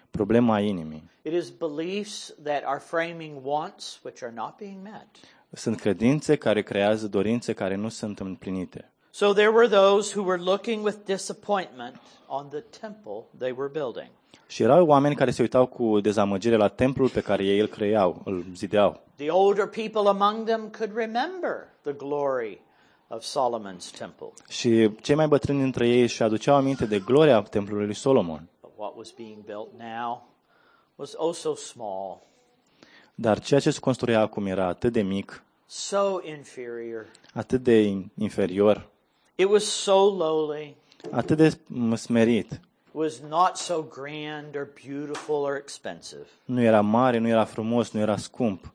[0.09, 1.09] problemă a inimii.
[1.21, 5.07] It is beliefs that are framing wants which are not being met.
[5.55, 8.91] Sunt credințe care creează dorințe care nu sunt împlinite.
[9.09, 14.09] So there were those who were looking with disappointment on the temple they were building.
[14.47, 18.21] Și erau oameni care se uitau cu dezamăgire la templul pe care ei îl creau,
[18.25, 19.01] îl zideau.
[19.15, 22.61] The older people among them could remember the glory
[23.07, 24.27] of Solomon's temple.
[24.47, 28.49] Și cei mai bătrâni dintre ei își aduceau aminte de gloria templului lui Solomon.
[28.61, 30.29] But what was being built now
[30.95, 32.21] was oh so small,
[33.15, 37.05] Dar ceea ce se construia acum era atât de mic, so inferior.
[37.33, 38.89] atât de in- inferior,
[39.35, 40.75] It was so lowly.
[41.11, 41.57] atât de
[41.91, 42.51] m- smerit.
[42.51, 42.59] It
[43.01, 46.25] was not so grand or beautiful or expensive.
[46.45, 48.73] Nu era mare, nu era frumos, nu era scump.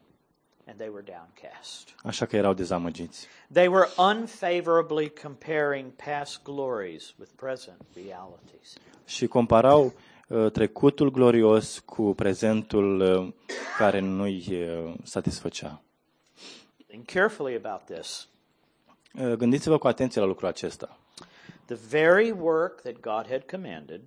[0.67, 1.89] And they were downcast.
[2.05, 3.27] Așa că erau dezamăgiți.
[3.53, 8.75] They were unfavorably comparing past glories with present realities.
[9.05, 9.93] Și comparau
[10.29, 13.33] uh, trecutul glorios cu prezentul uh,
[13.79, 15.83] care nu-i uh, satisfăcea.
[16.91, 18.29] Think carefully about this.
[19.21, 20.99] Uh, Gândiți-vă cu atenție la lucrul acesta.
[21.65, 24.01] The very work that God had commanded,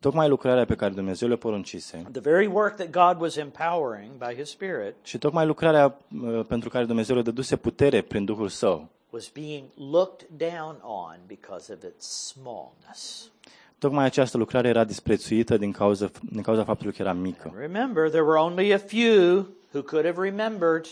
[0.00, 4.34] Tocmai lucrarea pe care Dumnezeu le poruncise the very work that God was empowering by
[4.34, 8.88] His Spirit, și tocmai lucrarea uh, pentru care Dumnezeu le dăduse putere prin Duhul Său,
[9.10, 13.30] was being looked down on because of its smallness.
[13.78, 17.54] tocmai această lucrare era disprețuită din cauza, din cauza faptului că era mică.
[17.56, 20.86] Remember, there were only a few who could have remembered,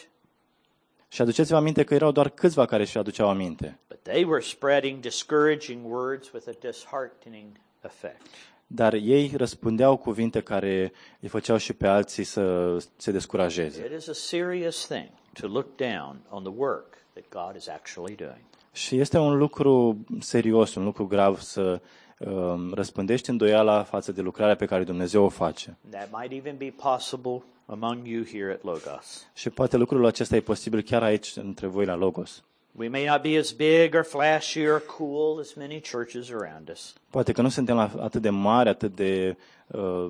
[1.08, 3.78] Și aduceți-vă aminte că erau doar câțiva care și aduceau aminte.
[3.88, 7.46] but they were spreading discouraging words with a disheartening
[7.84, 8.26] effect.
[8.66, 13.84] Dar ei răspundeau cuvinte care îi făceau și pe alții să se descurajeze.
[13.84, 15.08] It is a serious thing
[15.40, 18.40] to look down on the work that God is actually doing.
[18.72, 21.80] Și este un lucru serios, un lucru grav să
[22.18, 25.76] um, răspândești îndoiala față de lucrarea pe care Dumnezeu o face.
[25.90, 29.26] That might even be possible among you here at Logos.
[29.34, 32.42] Și poate lucrul acesta e posibil chiar aici, între voi la Logos.
[32.72, 36.94] We may not be as big or flashy or cool as many churches around us,
[37.10, 40.08] Poate că nu suntem la atât de mari, atât de uh,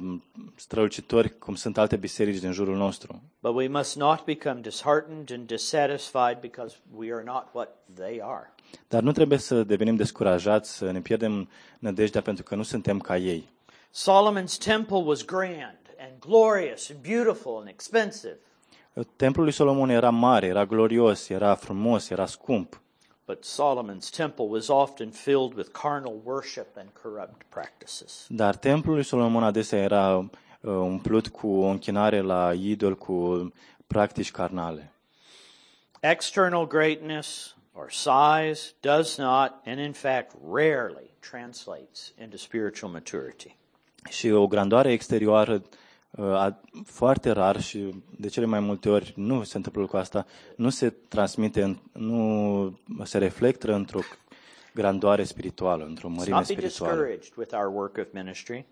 [0.55, 3.23] strălucitori cum sunt alte biserici din jurul nostru.
[3.41, 8.53] but we must not become disheartened and dissatisfied because we are not what they are.
[8.89, 13.17] Dar nu trebuie să devenim descurajați, să ne pierdem nădejdea pentru că nu suntem ca
[13.17, 13.49] ei.
[13.91, 15.78] Solomon's temple was grand and
[16.21, 18.37] glorious and beautiful and expensive,
[19.17, 22.81] Templul lui Solomon era mare, era glorios, era frumos, era scump.
[23.27, 28.27] but Solomon's temple was often filled with carnal worship and corrupt practices.
[28.29, 30.29] Dar templul lui Solomon adesea era uh,
[30.61, 33.53] umplut cu o închinare la idol, cu
[33.87, 34.93] practici carnale.
[36.01, 43.57] External greatness or size does not, and in fact rarely, translates into spiritual maturity.
[44.09, 45.63] Și o grandoare exterioară
[46.85, 50.91] foarte rar și de cele mai multe ori nu se întâmplă cu asta, nu se
[51.09, 54.01] transmite, în- nu se reflectă într-o
[54.75, 56.93] grandoare spirituală, într-o Let's mărime not be spirituală.
[56.95, 58.67] discouraged with our work of ministry.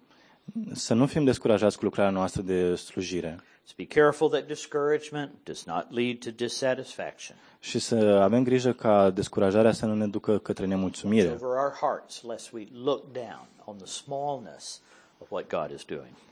[0.72, 5.64] Să nu fim descurajați cu lucrarea noastră de slujire Let's be careful that discouragement does
[5.64, 7.36] not lead to dissatisfaction.
[7.60, 11.28] și să avem grijă ca descurajarea să nu ne ducă către nemulțumire.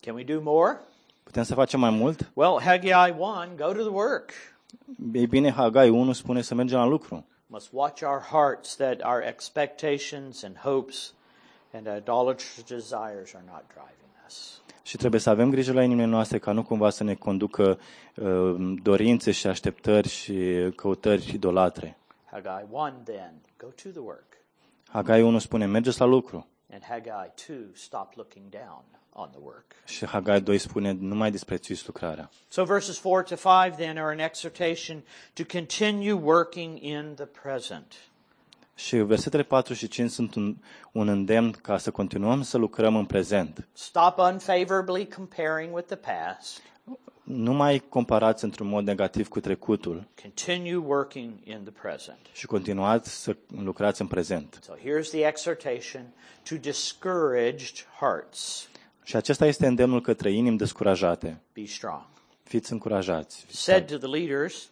[0.00, 0.80] Can we do more?
[1.22, 2.30] Putem să facem mai mult?
[2.34, 4.30] Well, Haggai 1, go to the work.
[5.12, 7.26] Ei bine, Hagai 1 spune să mergem la lucru.
[7.46, 11.14] Must watch our hearts that our expectations and hopes
[11.72, 14.62] and idolatrous desires are not driving us.
[14.82, 17.78] Și trebuie să avem grijă la inimile noastre ca nu cumva să ne conducă
[18.14, 20.34] uh, dorințe și așteptări și
[20.76, 21.96] căutări idolatre.
[22.32, 24.36] Haggai 1 then, go to the work.
[24.88, 26.46] Hagai 1 spune, mergeți la lucru.
[26.72, 29.64] And Haggai 2, stop looking down on the work.
[29.84, 32.30] Și Hagai 2 spune, nu mai disprețuiți lucrarea.
[32.48, 35.02] So verses 4 to 5 then are an exhortation
[35.32, 37.94] to continue working in the present.
[38.74, 40.56] Și versetele 4 și 5 sunt un,
[40.92, 43.68] un îndemn ca să continuăm să lucrăm în prezent.
[43.72, 46.62] Stop unfavorably comparing with the past.
[47.22, 52.18] Nu mai comparați într-un mod negativ cu trecutul Continue working in the present.
[52.32, 54.58] și continuați să lucrați în prezent.
[54.62, 56.12] So here's the exhortation
[56.48, 58.68] to discouraged hearts.
[59.04, 61.40] Și acesta este îndemnul către inimi descurajate.
[61.54, 62.02] Be strong.
[62.42, 63.46] Fiți încurajați.
[63.48, 64.70] Said to the leaders,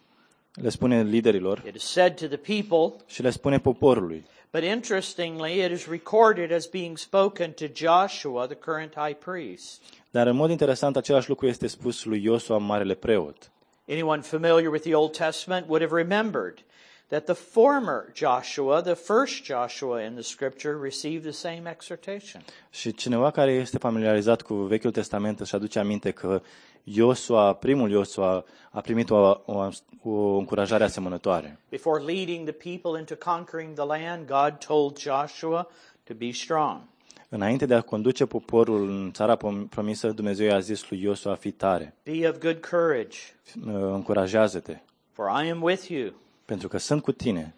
[0.55, 4.25] Le spune liderilor it is said to the people, și le spune poporului.
[4.53, 9.83] But interestingly, it is recorded as being spoken to Joshua, the current high priest.
[10.11, 13.51] Dar în mod interesant, același lucru este spus lui Iosua, marele preot.
[13.89, 16.65] Anyone familiar with the Old Testament would have remembered
[17.09, 22.43] that the former Joshua, the first Joshua in the scripture, received the same exhortation.
[22.71, 26.43] Și cineva care este familiarizat cu Vechiul Testament își aduce aminte că
[26.85, 29.69] Iosua, primul Iosua, a primit o, o,
[30.03, 31.59] o încurajare asemănătoare.
[31.69, 35.69] Before leading the people into conquering the land, God told Joshua
[36.05, 36.81] to be strong.
[37.29, 41.51] Înainte de a conduce poporul în țara prom- promisă, Dumnezeu i-a zis lui Iosua, fi
[41.51, 43.19] tare, Be of good courage,
[43.67, 44.77] uh, încurajează-te,
[45.13, 46.13] for I am with you.
[46.45, 47.55] pentru că sunt cu tine.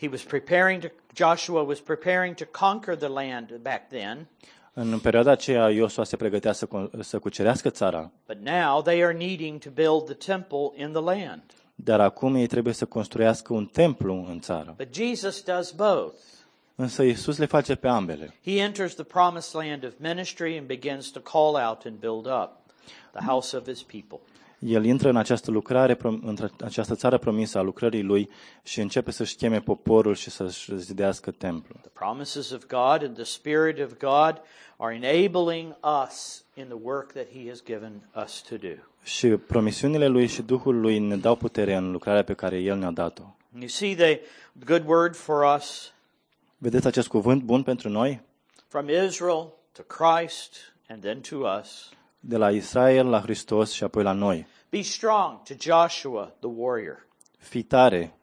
[0.00, 4.26] He was preparing to, Joshua was preparing to conquer the land back then,
[4.80, 9.12] În perioada aceea, Iosua se pregătea să, con- să cucerească țara, but now they are
[9.16, 11.42] needing to build the temple in the land.
[11.74, 14.74] dar acum ei trebuie să construiască un templu în țară.
[14.76, 16.14] But Jesus does both.
[16.74, 18.34] Însă Iisus le face pe ambele.
[18.44, 22.50] He enters the promised land of ministry and begins to call out and build up
[23.12, 24.18] the house of his people.
[24.58, 28.30] El intră în această lucrare, prom- în această țară promisă a lucrării lui
[28.62, 31.78] și începe să-și cheme poporul și să-și zidească templul.
[31.80, 34.40] The promises of God and the Spirit of God
[34.76, 38.68] are enabling us in the work that he has given us to do.
[39.02, 42.90] Și promisiunile lui și Duhul lui ne dau putere în lucrarea pe care el ne-a
[42.90, 43.22] dat-o.
[43.52, 44.20] And you see the
[44.66, 45.92] good word for us
[46.60, 48.20] Vedeți acest cuvânt bun pentru noi?
[48.68, 51.88] from Israel to Christ and then to us.
[52.28, 54.46] De la Israel la Hristos și apoi la noi.
[54.70, 57.06] Be strong to Joshua, the warrior.
[57.38, 58.14] Fii tare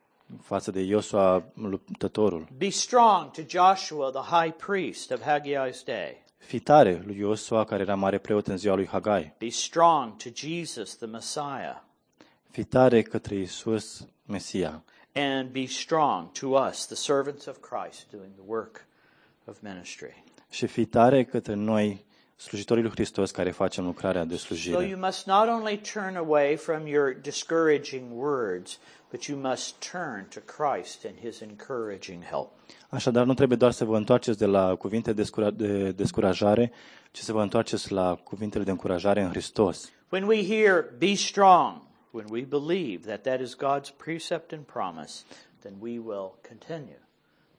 [0.41, 2.47] față de Iosua luptătorul.
[2.57, 6.23] Be strong to Joshua, the high priest of Haggai's day.
[6.37, 9.35] Fii tare lui Iosua care era mare preot în ziua lui Hagai.
[9.37, 11.81] Be strong to Jesus, the Messiah.
[12.49, 14.83] Fii tare către Isus Mesia.
[15.13, 18.85] And be strong to us, the servants of Christ, doing the work
[19.45, 20.23] of ministry.
[20.49, 22.04] Și fii tare către noi,
[22.35, 24.87] slujitorii lui Hristos care facem lucrarea de So slujire.
[24.87, 28.79] you must not only turn away from your discouraging words,
[29.11, 32.51] but you must turn to Christ and his encouraging help.
[32.89, 36.71] Așadar, nu trebuie doar să vă întoarceți de la cuvinte de descura- de descurajare,
[37.11, 39.91] ci să vă întoarceți la cuvintele de încurajare în Hristos.
[40.09, 41.81] When we hear, be strong,
[42.11, 45.23] when we believe that that is God's precept and promise,
[45.61, 46.99] then we will continue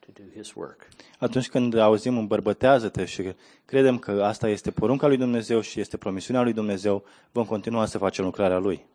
[0.07, 0.89] to do his work.
[1.19, 3.35] Atunci când auzim îmbărbătează-te și
[3.65, 7.99] credem că asta este porunca lui Dumnezeu și este promisiunea lui Dumnezeu, vom continua să
[7.99, 8.87] facem lucrarea lui.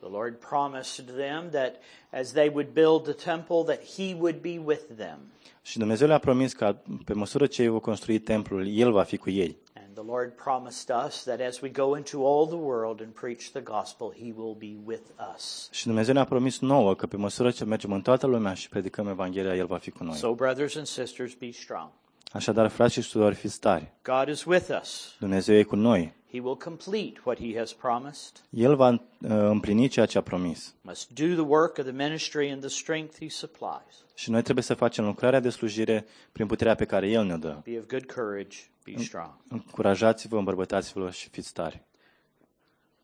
[0.00, 1.74] The Lord promised them that
[2.12, 5.18] as they would build the temple, that he would be with them.
[5.62, 9.16] Și Dumnezeu le-a promis că pe măsură ce ei vor construi templul, El va fi
[9.16, 9.56] cu ei.
[9.96, 13.52] And the Lord promised us that as we go into all the world and preach
[13.52, 15.02] the gospel, he will be with
[15.34, 15.68] us.
[15.72, 19.08] Și Dumnezeu ne-a promis nouă că pe măsură ce mergem în toată lumea și predicăm
[19.08, 20.16] Evanghelia, El va fi cu noi.
[20.16, 21.88] So, brothers and sisters, be strong.
[22.32, 23.92] Așadar, frați și surori, fiți tari.
[24.02, 25.14] God is with us.
[25.18, 26.14] Dumnezeu e cu noi.
[26.30, 28.32] He will complete what he has promised.
[28.50, 30.74] El va uh, împlini ceea ce a promis.
[30.80, 34.04] Must do the work of the ministry in the strength he supplies.
[34.14, 37.56] Și noi trebuie să facem lucrarea de slujire prin puterea pe care El ne dă.
[37.64, 38.56] Be of good courage.
[38.84, 39.30] Be strong.
[39.48, 41.82] Încurajați-vă, îmbărbătați-vă și fiți tari.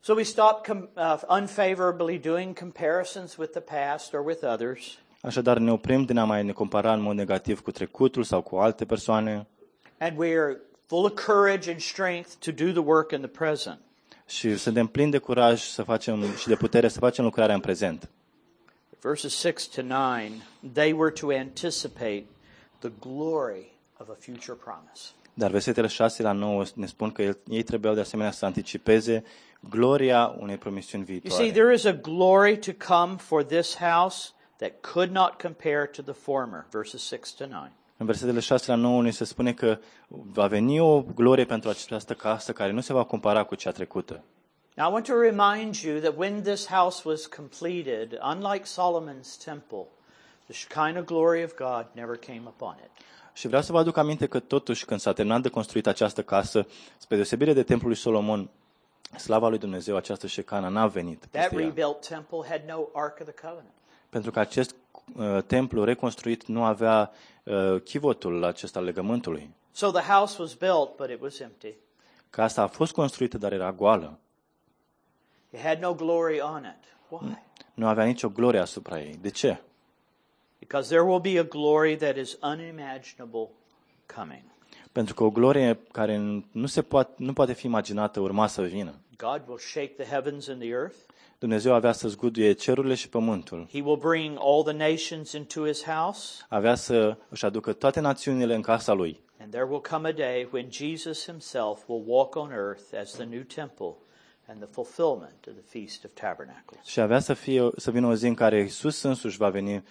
[0.01, 4.99] So we stop com- uh, unfavorably doing comparisons with the past or with others.
[5.23, 8.57] Așadar, ne oprim din a mai ne compara în mod negativ cu trecutul sau cu
[8.57, 9.47] alte persoane
[9.99, 10.57] And we are
[10.87, 13.79] full of courage and strength to do the work in the present.
[14.27, 18.09] și suntem plini de curaj să facem și de putere să facem lucrarea în prezent.
[19.01, 20.19] Verses 6 to 9,
[20.73, 22.25] they were to anticipate
[22.79, 25.11] the glory of a future promise.
[25.35, 29.25] Dar versetele 6 la 9 ne spun că el- ei trebuiau de asemenea să anticipeze
[29.71, 31.51] gloria unei promisiuni You see, viitoare.
[31.53, 36.13] there is a glory to come for this house that could not compare to the
[36.13, 37.69] former, verses 6 to 9.
[37.97, 39.79] În versetele 6 la 9 ni se spune că
[40.09, 44.23] va veni o glorie pentru această casă care nu se va compara cu cea trecută.
[44.77, 49.87] Now, I want to remind you that when this house was completed, unlike Solomon's temple,
[50.47, 52.91] the Shekinah glory of God never came upon it.
[53.33, 56.67] Și vreau să vă aduc aminte că totuși când s-a terminat de construit această casă,
[56.99, 58.51] spre deosebire de templul lui Solomon,
[59.19, 61.67] slava lui Dumnezeu, această șecana n-a venit That peste ea.
[61.67, 63.75] rebuilt temple had no Ark of the Covenant.
[64.09, 64.75] Pentru că acest
[65.17, 67.11] uh, templu reconstruit nu avea
[67.43, 69.51] uh, chivotul acesta al legământului.
[69.73, 71.75] So the house was built, but it was empty.
[72.31, 74.19] Casa a fost construită, dar era goală.
[75.51, 76.89] It had no glory on it.
[77.09, 77.39] Why?
[77.75, 79.19] Nu avea nicio glorie asupra ei.
[79.21, 79.61] De ce?
[80.61, 83.49] Because there will be a glory that is unimaginable
[84.17, 84.43] coming.
[84.93, 88.95] Pentru că o glorie care nu, se poate, nu poate fi imaginată urma să vină.
[89.17, 90.97] God will shake the heavens and the earth.
[91.39, 93.69] Dumnezeu avea să zguduie cerurile și pământul.
[93.73, 96.45] He will bring all the nations into his house.
[96.49, 99.21] Avea să își aducă toate națiunile în casa lui.
[99.41, 103.25] And there will come a day when Jesus himself will walk on earth as the
[103.25, 103.95] new temple
[104.47, 106.85] and the fulfillment of the Feast of Tabernacles.
[106.85, 109.85] Și avea să, fie, să vină o zi în care Isus însuși va veni,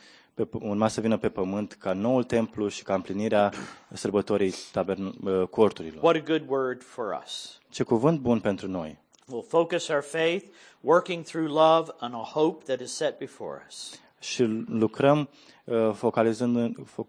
[0.46, 3.52] pe, urma să vină pe pământ ca noul templu și ca împlinirea
[3.94, 6.04] sărbătorii tabern, uh, corturilor.
[6.04, 7.60] What a good word for us.
[7.70, 8.98] Ce cuvânt bun pentru noi.
[9.26, 10.46] We'll focus our faith,
[10.82, 14.00] working through love on a hope that is set before us.
[14.20, 15.30] Și lucrăm
[15.64, 17.08] uh, focalizând, fo-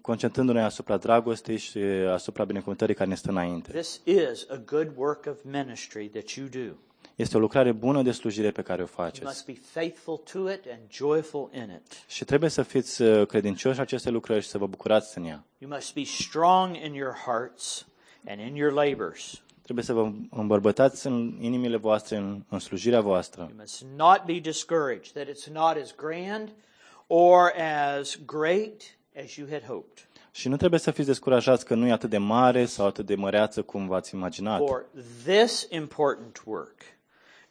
[0.00, 1.78] concentrându-ne asupra dragostei și
[2.12, 3.70] asupra binecuvântării care ne stă înainte.
[3.72, 6.72] This is a good work of ministry that you do.
[7.16, 9.24] Este o lucrare bună de slujire pe care o You faceți.
[9.24, 12.04] must be faithful to it and joyful in it.
[12.08, 15.44] Și trebuie să fiți uh, credincioși aceste lucrări și să vă bucurați în ea.
[15.58, 17.86] You must be strong in your hearts
[18.28, 19.42] and in your labors.
[19.62, 23.42] Trebuie să vă îmbărbătați în inimile voastre, în, în slujirea voastră.
[23.42, 26.52] You must not be discouraged that it's not as grand
[27.06, 27.52] or
[27.98, 28.82] as great
[29.24, 30.06] as you had hoped.
[30.30, 33.14] Și nu trebuie să fiți descurajați că nu e atât de mare sau atât de
[33.14, 34.58] măreață cum v-ați imaginat.
[34.58, 34.84] For
[35.24, 36.80] this important work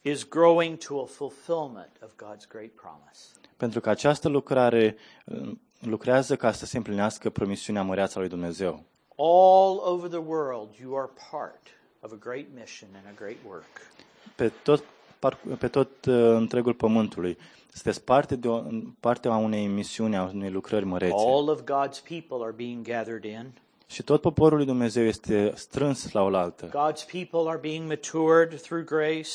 [0.01, 3.19] is growing to a fulfillment of God's great promise.
[3.57, 4.95] Pentru că această lucrare
[5.25, 8.83] uh, lucrează ca să se împlinească promisiunea măreață a lui Dumnezeu.
[9.15, 11.67] All over the world, you are part
[11.99, 13.91] of a great mission and a great work.
[14.35, 14.83] Pe tot,
[15.19, 17.37] par- pe tot uh, întregul pământului.
[17.73, 18.61] Sunteți parte, de o,
[18.99, 21.13] parte a unei misiuni, a unei lucrări mărețe.
[21.17, 23.51] All of God's people are being gathered in.
[23.87, 26.65] Și tot poporul lui Dumnezeu este strâns la oaltă.
[26.67, 29.29] God's people are being matured through grace.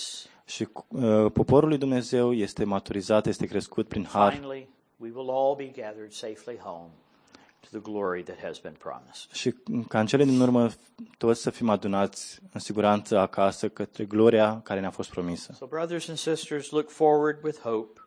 [0.47, 4.33] Și uh, poporul lui Dumnezeu este maturizat, este crescut prin har.
[4.33, 6.91] Finally, we will all be gathered safely home
[7.61, 9.33] to the glory that has been promised.
[9.33, 9.55] Și
[9.89, 10.71] ca în cele din urmă
[11.19, 15.53] toți să fim adunați în siguranță acasă către gloria care ne-a fost promisă.
[15.59, 18.01] So, brothers and sisters, look forward with hope.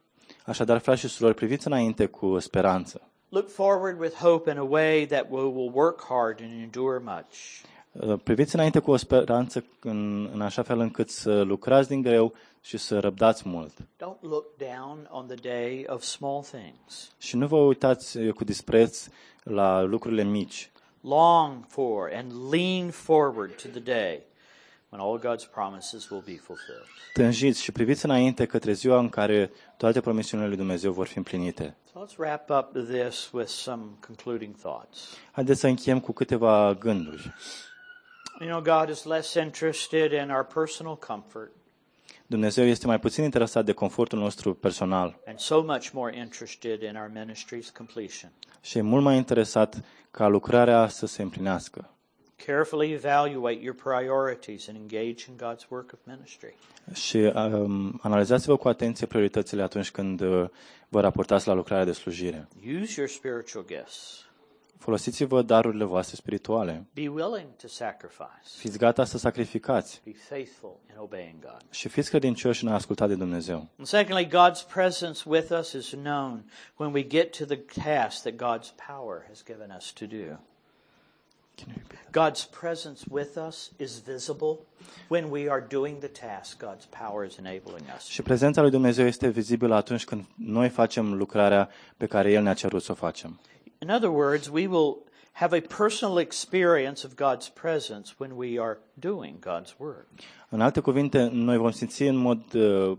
[0.46, 3.02] Așadar, frați și surori, priviți înainte cu speranță.
[3.30, 7.64] Look forward with hope in a way that we will work hard and endure much.
[7.92, 12.34] Uh, Priviți înainte cu o speranță în, în așa fel încât să lucrați din greu
[12.62, 13.74] și să răbdați mult.
[13.82, 17.12] Don't look down on the day of small things.
[17.18, 19.08] Și nu vă uitați uh, cu dispreț
[19.44, 20.72] la lucrurile mici,
[21.02, 24.22] Long for and lean forward to the day
[24.90, 26.86] when all God's promises will be fulfilled.
[27.14, 31.76] tânjiți și priviți înainte către ziua în care toate promisiunile lui Dumnezeu vor fi împlinite.
[31.94, 35.18] So let's wrap up this with some concluding thoughts.
[35.32, 37.34] Haideți să încheiem cu câteva gânduri.
[38.40, 41.52] You know, God is less interested in our personal comfort
[42.30, 46.96] Dumnezeu este mai puțin interesat de confortul nostru personal and so much more interested in
[46.96, 48.32] our ministry's completion.
[48.62, 49.82] și e mult mai interesat
[50.12, 51.90] ca lucrarea să se împlinească.
[52.46, 56.56] Carefully evaluate your priorities and engage in God's work of ministry.
[56.94, 60.50] Și um, analizați-vă cu atenție prioritățile atunci când uh,
[60.90, 62.48] vă raportați la lucrarea de slujire.
[62.82, 64.29] Use your spiritual gifts.
[64.80, 66.86] Folosiți-vă darurile voastre spirituale.
[66.94, 68.50] Be willing to sacrifice.
[68.58, 71.62] Fiți gata să sacrificați Be faithful in obeying God.
[71.70, 73.68] și fiți credincioși în a asculta de Dumnezeu.
[73.78, 78.34] And secondly, God's presence with us is known when we get to the task that
[78.34, 80.38] God's power has given us to do.
[82.12, 84.58] God's presence with us is visible
[85.08, 88.06] when we are doing the task God's power is enabling us.
[88.06, 92.54] Și prezența lui Dumnezeu este vizibilă atunci când noi facem lucrarea pe care El ne-a
[92.54, 93.40] cerut să o facem.
[93.82, 94.98] In other words, we will
[95.32, 100.08] have a personal experience of God's presence when we are doing God's work.
[100.50, 102.98] În alte cuvinte, noi vom simți în mod uh,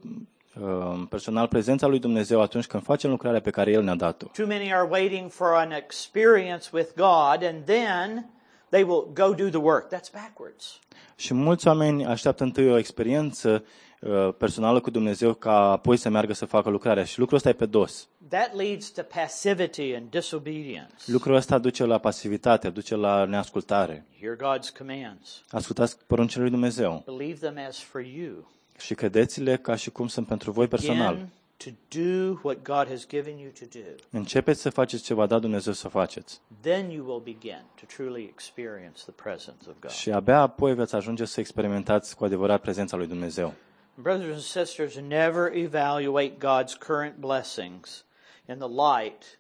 [0.60, 4.26] uh, personal prezența lui Dumnezeu atunci când facem lucrarea pe care El ne-a dat-o.
[4.26, 8.30] Too many are waiting for an experience with God and then
[8.68, 9.86] they will go do the work.
[9.86, 10.78] That's backwards.
[11.16, 13.64] Și mulți oameni așteaptă întâi o experiență
[14.00, 17.04] uh, personală cu Dumnezeu ca apoi să meargă să facă lucrarea.
[17.04, 18.08] Și lucrul ăsta e pe dos.
[18.30, 20.94] That leads to passivity and disobedience.
[21.06, 24.04] Lucrul ăsta duce la pasivitate, duce la neascultare.
[24.20, 25.42] Hear God's commands.
[25.50, 28.50] Ascultați poruncile lui Dumnezeu Believe them as for you.
[28.78, 31.14] și credeți-le ca și cum sunt pentru voi personal.
[31.14, 34.18] Begin to do what God has given you to do.
[34.18, 36.40] Începeți să faceți ce v-a dat Dumnezeu să faceți.
[36.60, 39.90] Then you will begin to truly experience the presence of God.
[39.90, 43.54] Și abia apoi veți ajunge să experimentați cu adevărat prezența lui Dumnezeu.
[43.94, 48.04] Brothers and sisters, never evaluate God's current blessings
[48.50, 49.38] in the light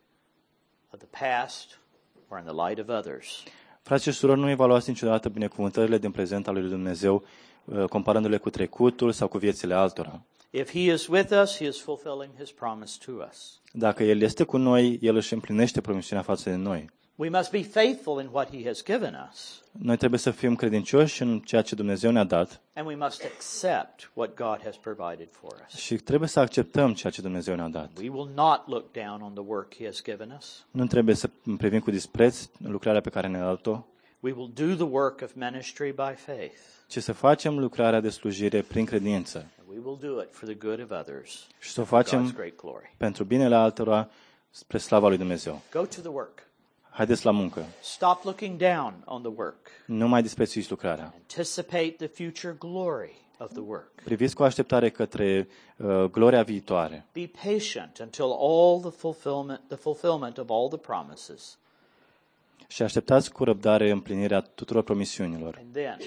[0.92, 1.78] of the past
[2.28, 3.42] or in the light of others.
[3.82, 7.24] Frați și surori, nu evaluați niciodată binecuvântările din prezent al lui Dumnezeu,
[7.64, 10.22] uh, comparându-le cu trecutul sau cu viețile altora.
[10.50, 13.60] If He is with us, He is fulfilling His promise to us.
[13.72, 16.90] Dacă El este cu noi, El își împlinește promisiunea față de noi.
[17.20, 21.22] We must be faithful in what He has given us, Noi trebuie să fim credincioși
[21.22, 25.52] în ceea ce Dumnezeu ne-a dat and we must accept what God has provided for
[25.66, 25.74] us.
[25.80, 27.90] și trebuie să acceptăm ceea ce Dumnezeu ne-a dat.
[27.98, 30.64] We will not look down on the work He has given us.
[30.70, 33.84] Nu trebuie să privim cu dispreț lucrarea pe care ne-a dat-o,
[34.20, 36.54] We will do the work of ministry by faith.
[36.88, 40.58] ci să facem lucrarea de slujire prin credință And we will do it for the
[40.68, 42.94] good of others, și să o God's facem great glory.
[42.96, 44.08] pentru binele altora
[44.50, 45.60] spre slava lui Dumnezeu.
[45.72, 46.48] Go to the work.
[46.90, 47.64] Haideți la muncă.
[47.82, 49.68] Stop looking down on the work.
[49.86, 51.14] Nu mai disprețuiți lucrarea.
[51.14, 53.90] Anticipate the future glory of the work.
[54.04, 60.38] Priviți cu așteptare către uh, gloria viitoare Be patient until all the fulfillment, the fulfillment
[60.38, 61.58] of all the promises.
[62.68, 65.56] și așteptați cu răbdare împlinirea tuturor promisiunilor.
[65.62, 65.98] And then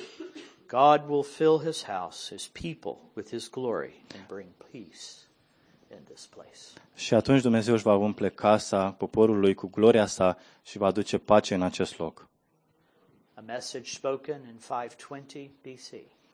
[0.67, 4.91] God will fill his house, his people, with his glory and bring peace in this
[4.91, 5.22] place.
[6.95, 11.53] Și atunci Dumnezeu își va umple casa poporului cu gloria sa și va aduce pace
[11.53, 12.27] în acest loc.
[13.33, 15.93] A message spoken in 520 BC,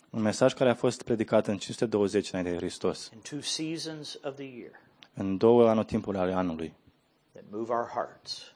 [0.09, 4.35] Un mesaj care a fost predicat în 520 înainte de Hristos, in two seasons of
[4.35, 4.71] the year,
[5.13, 6.73] în două anotimpuri ale anului,
[7.31, 8.53] that move our hearts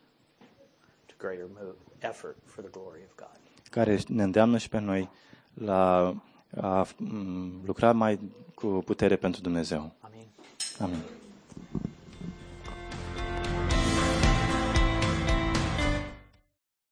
[1.06, 3.39] to greater move, effort for the glory of God.
[3.70, 5.10] care ne îndeamnă și pe noi
[5.54, 6.14] la
[6.62, 8.20] a m, lucra mai
[8.56, 9.91] cu putere pentru Dumnezeu.
[10.82, 11.03] Amen.
[11.03, 11.22] Amin.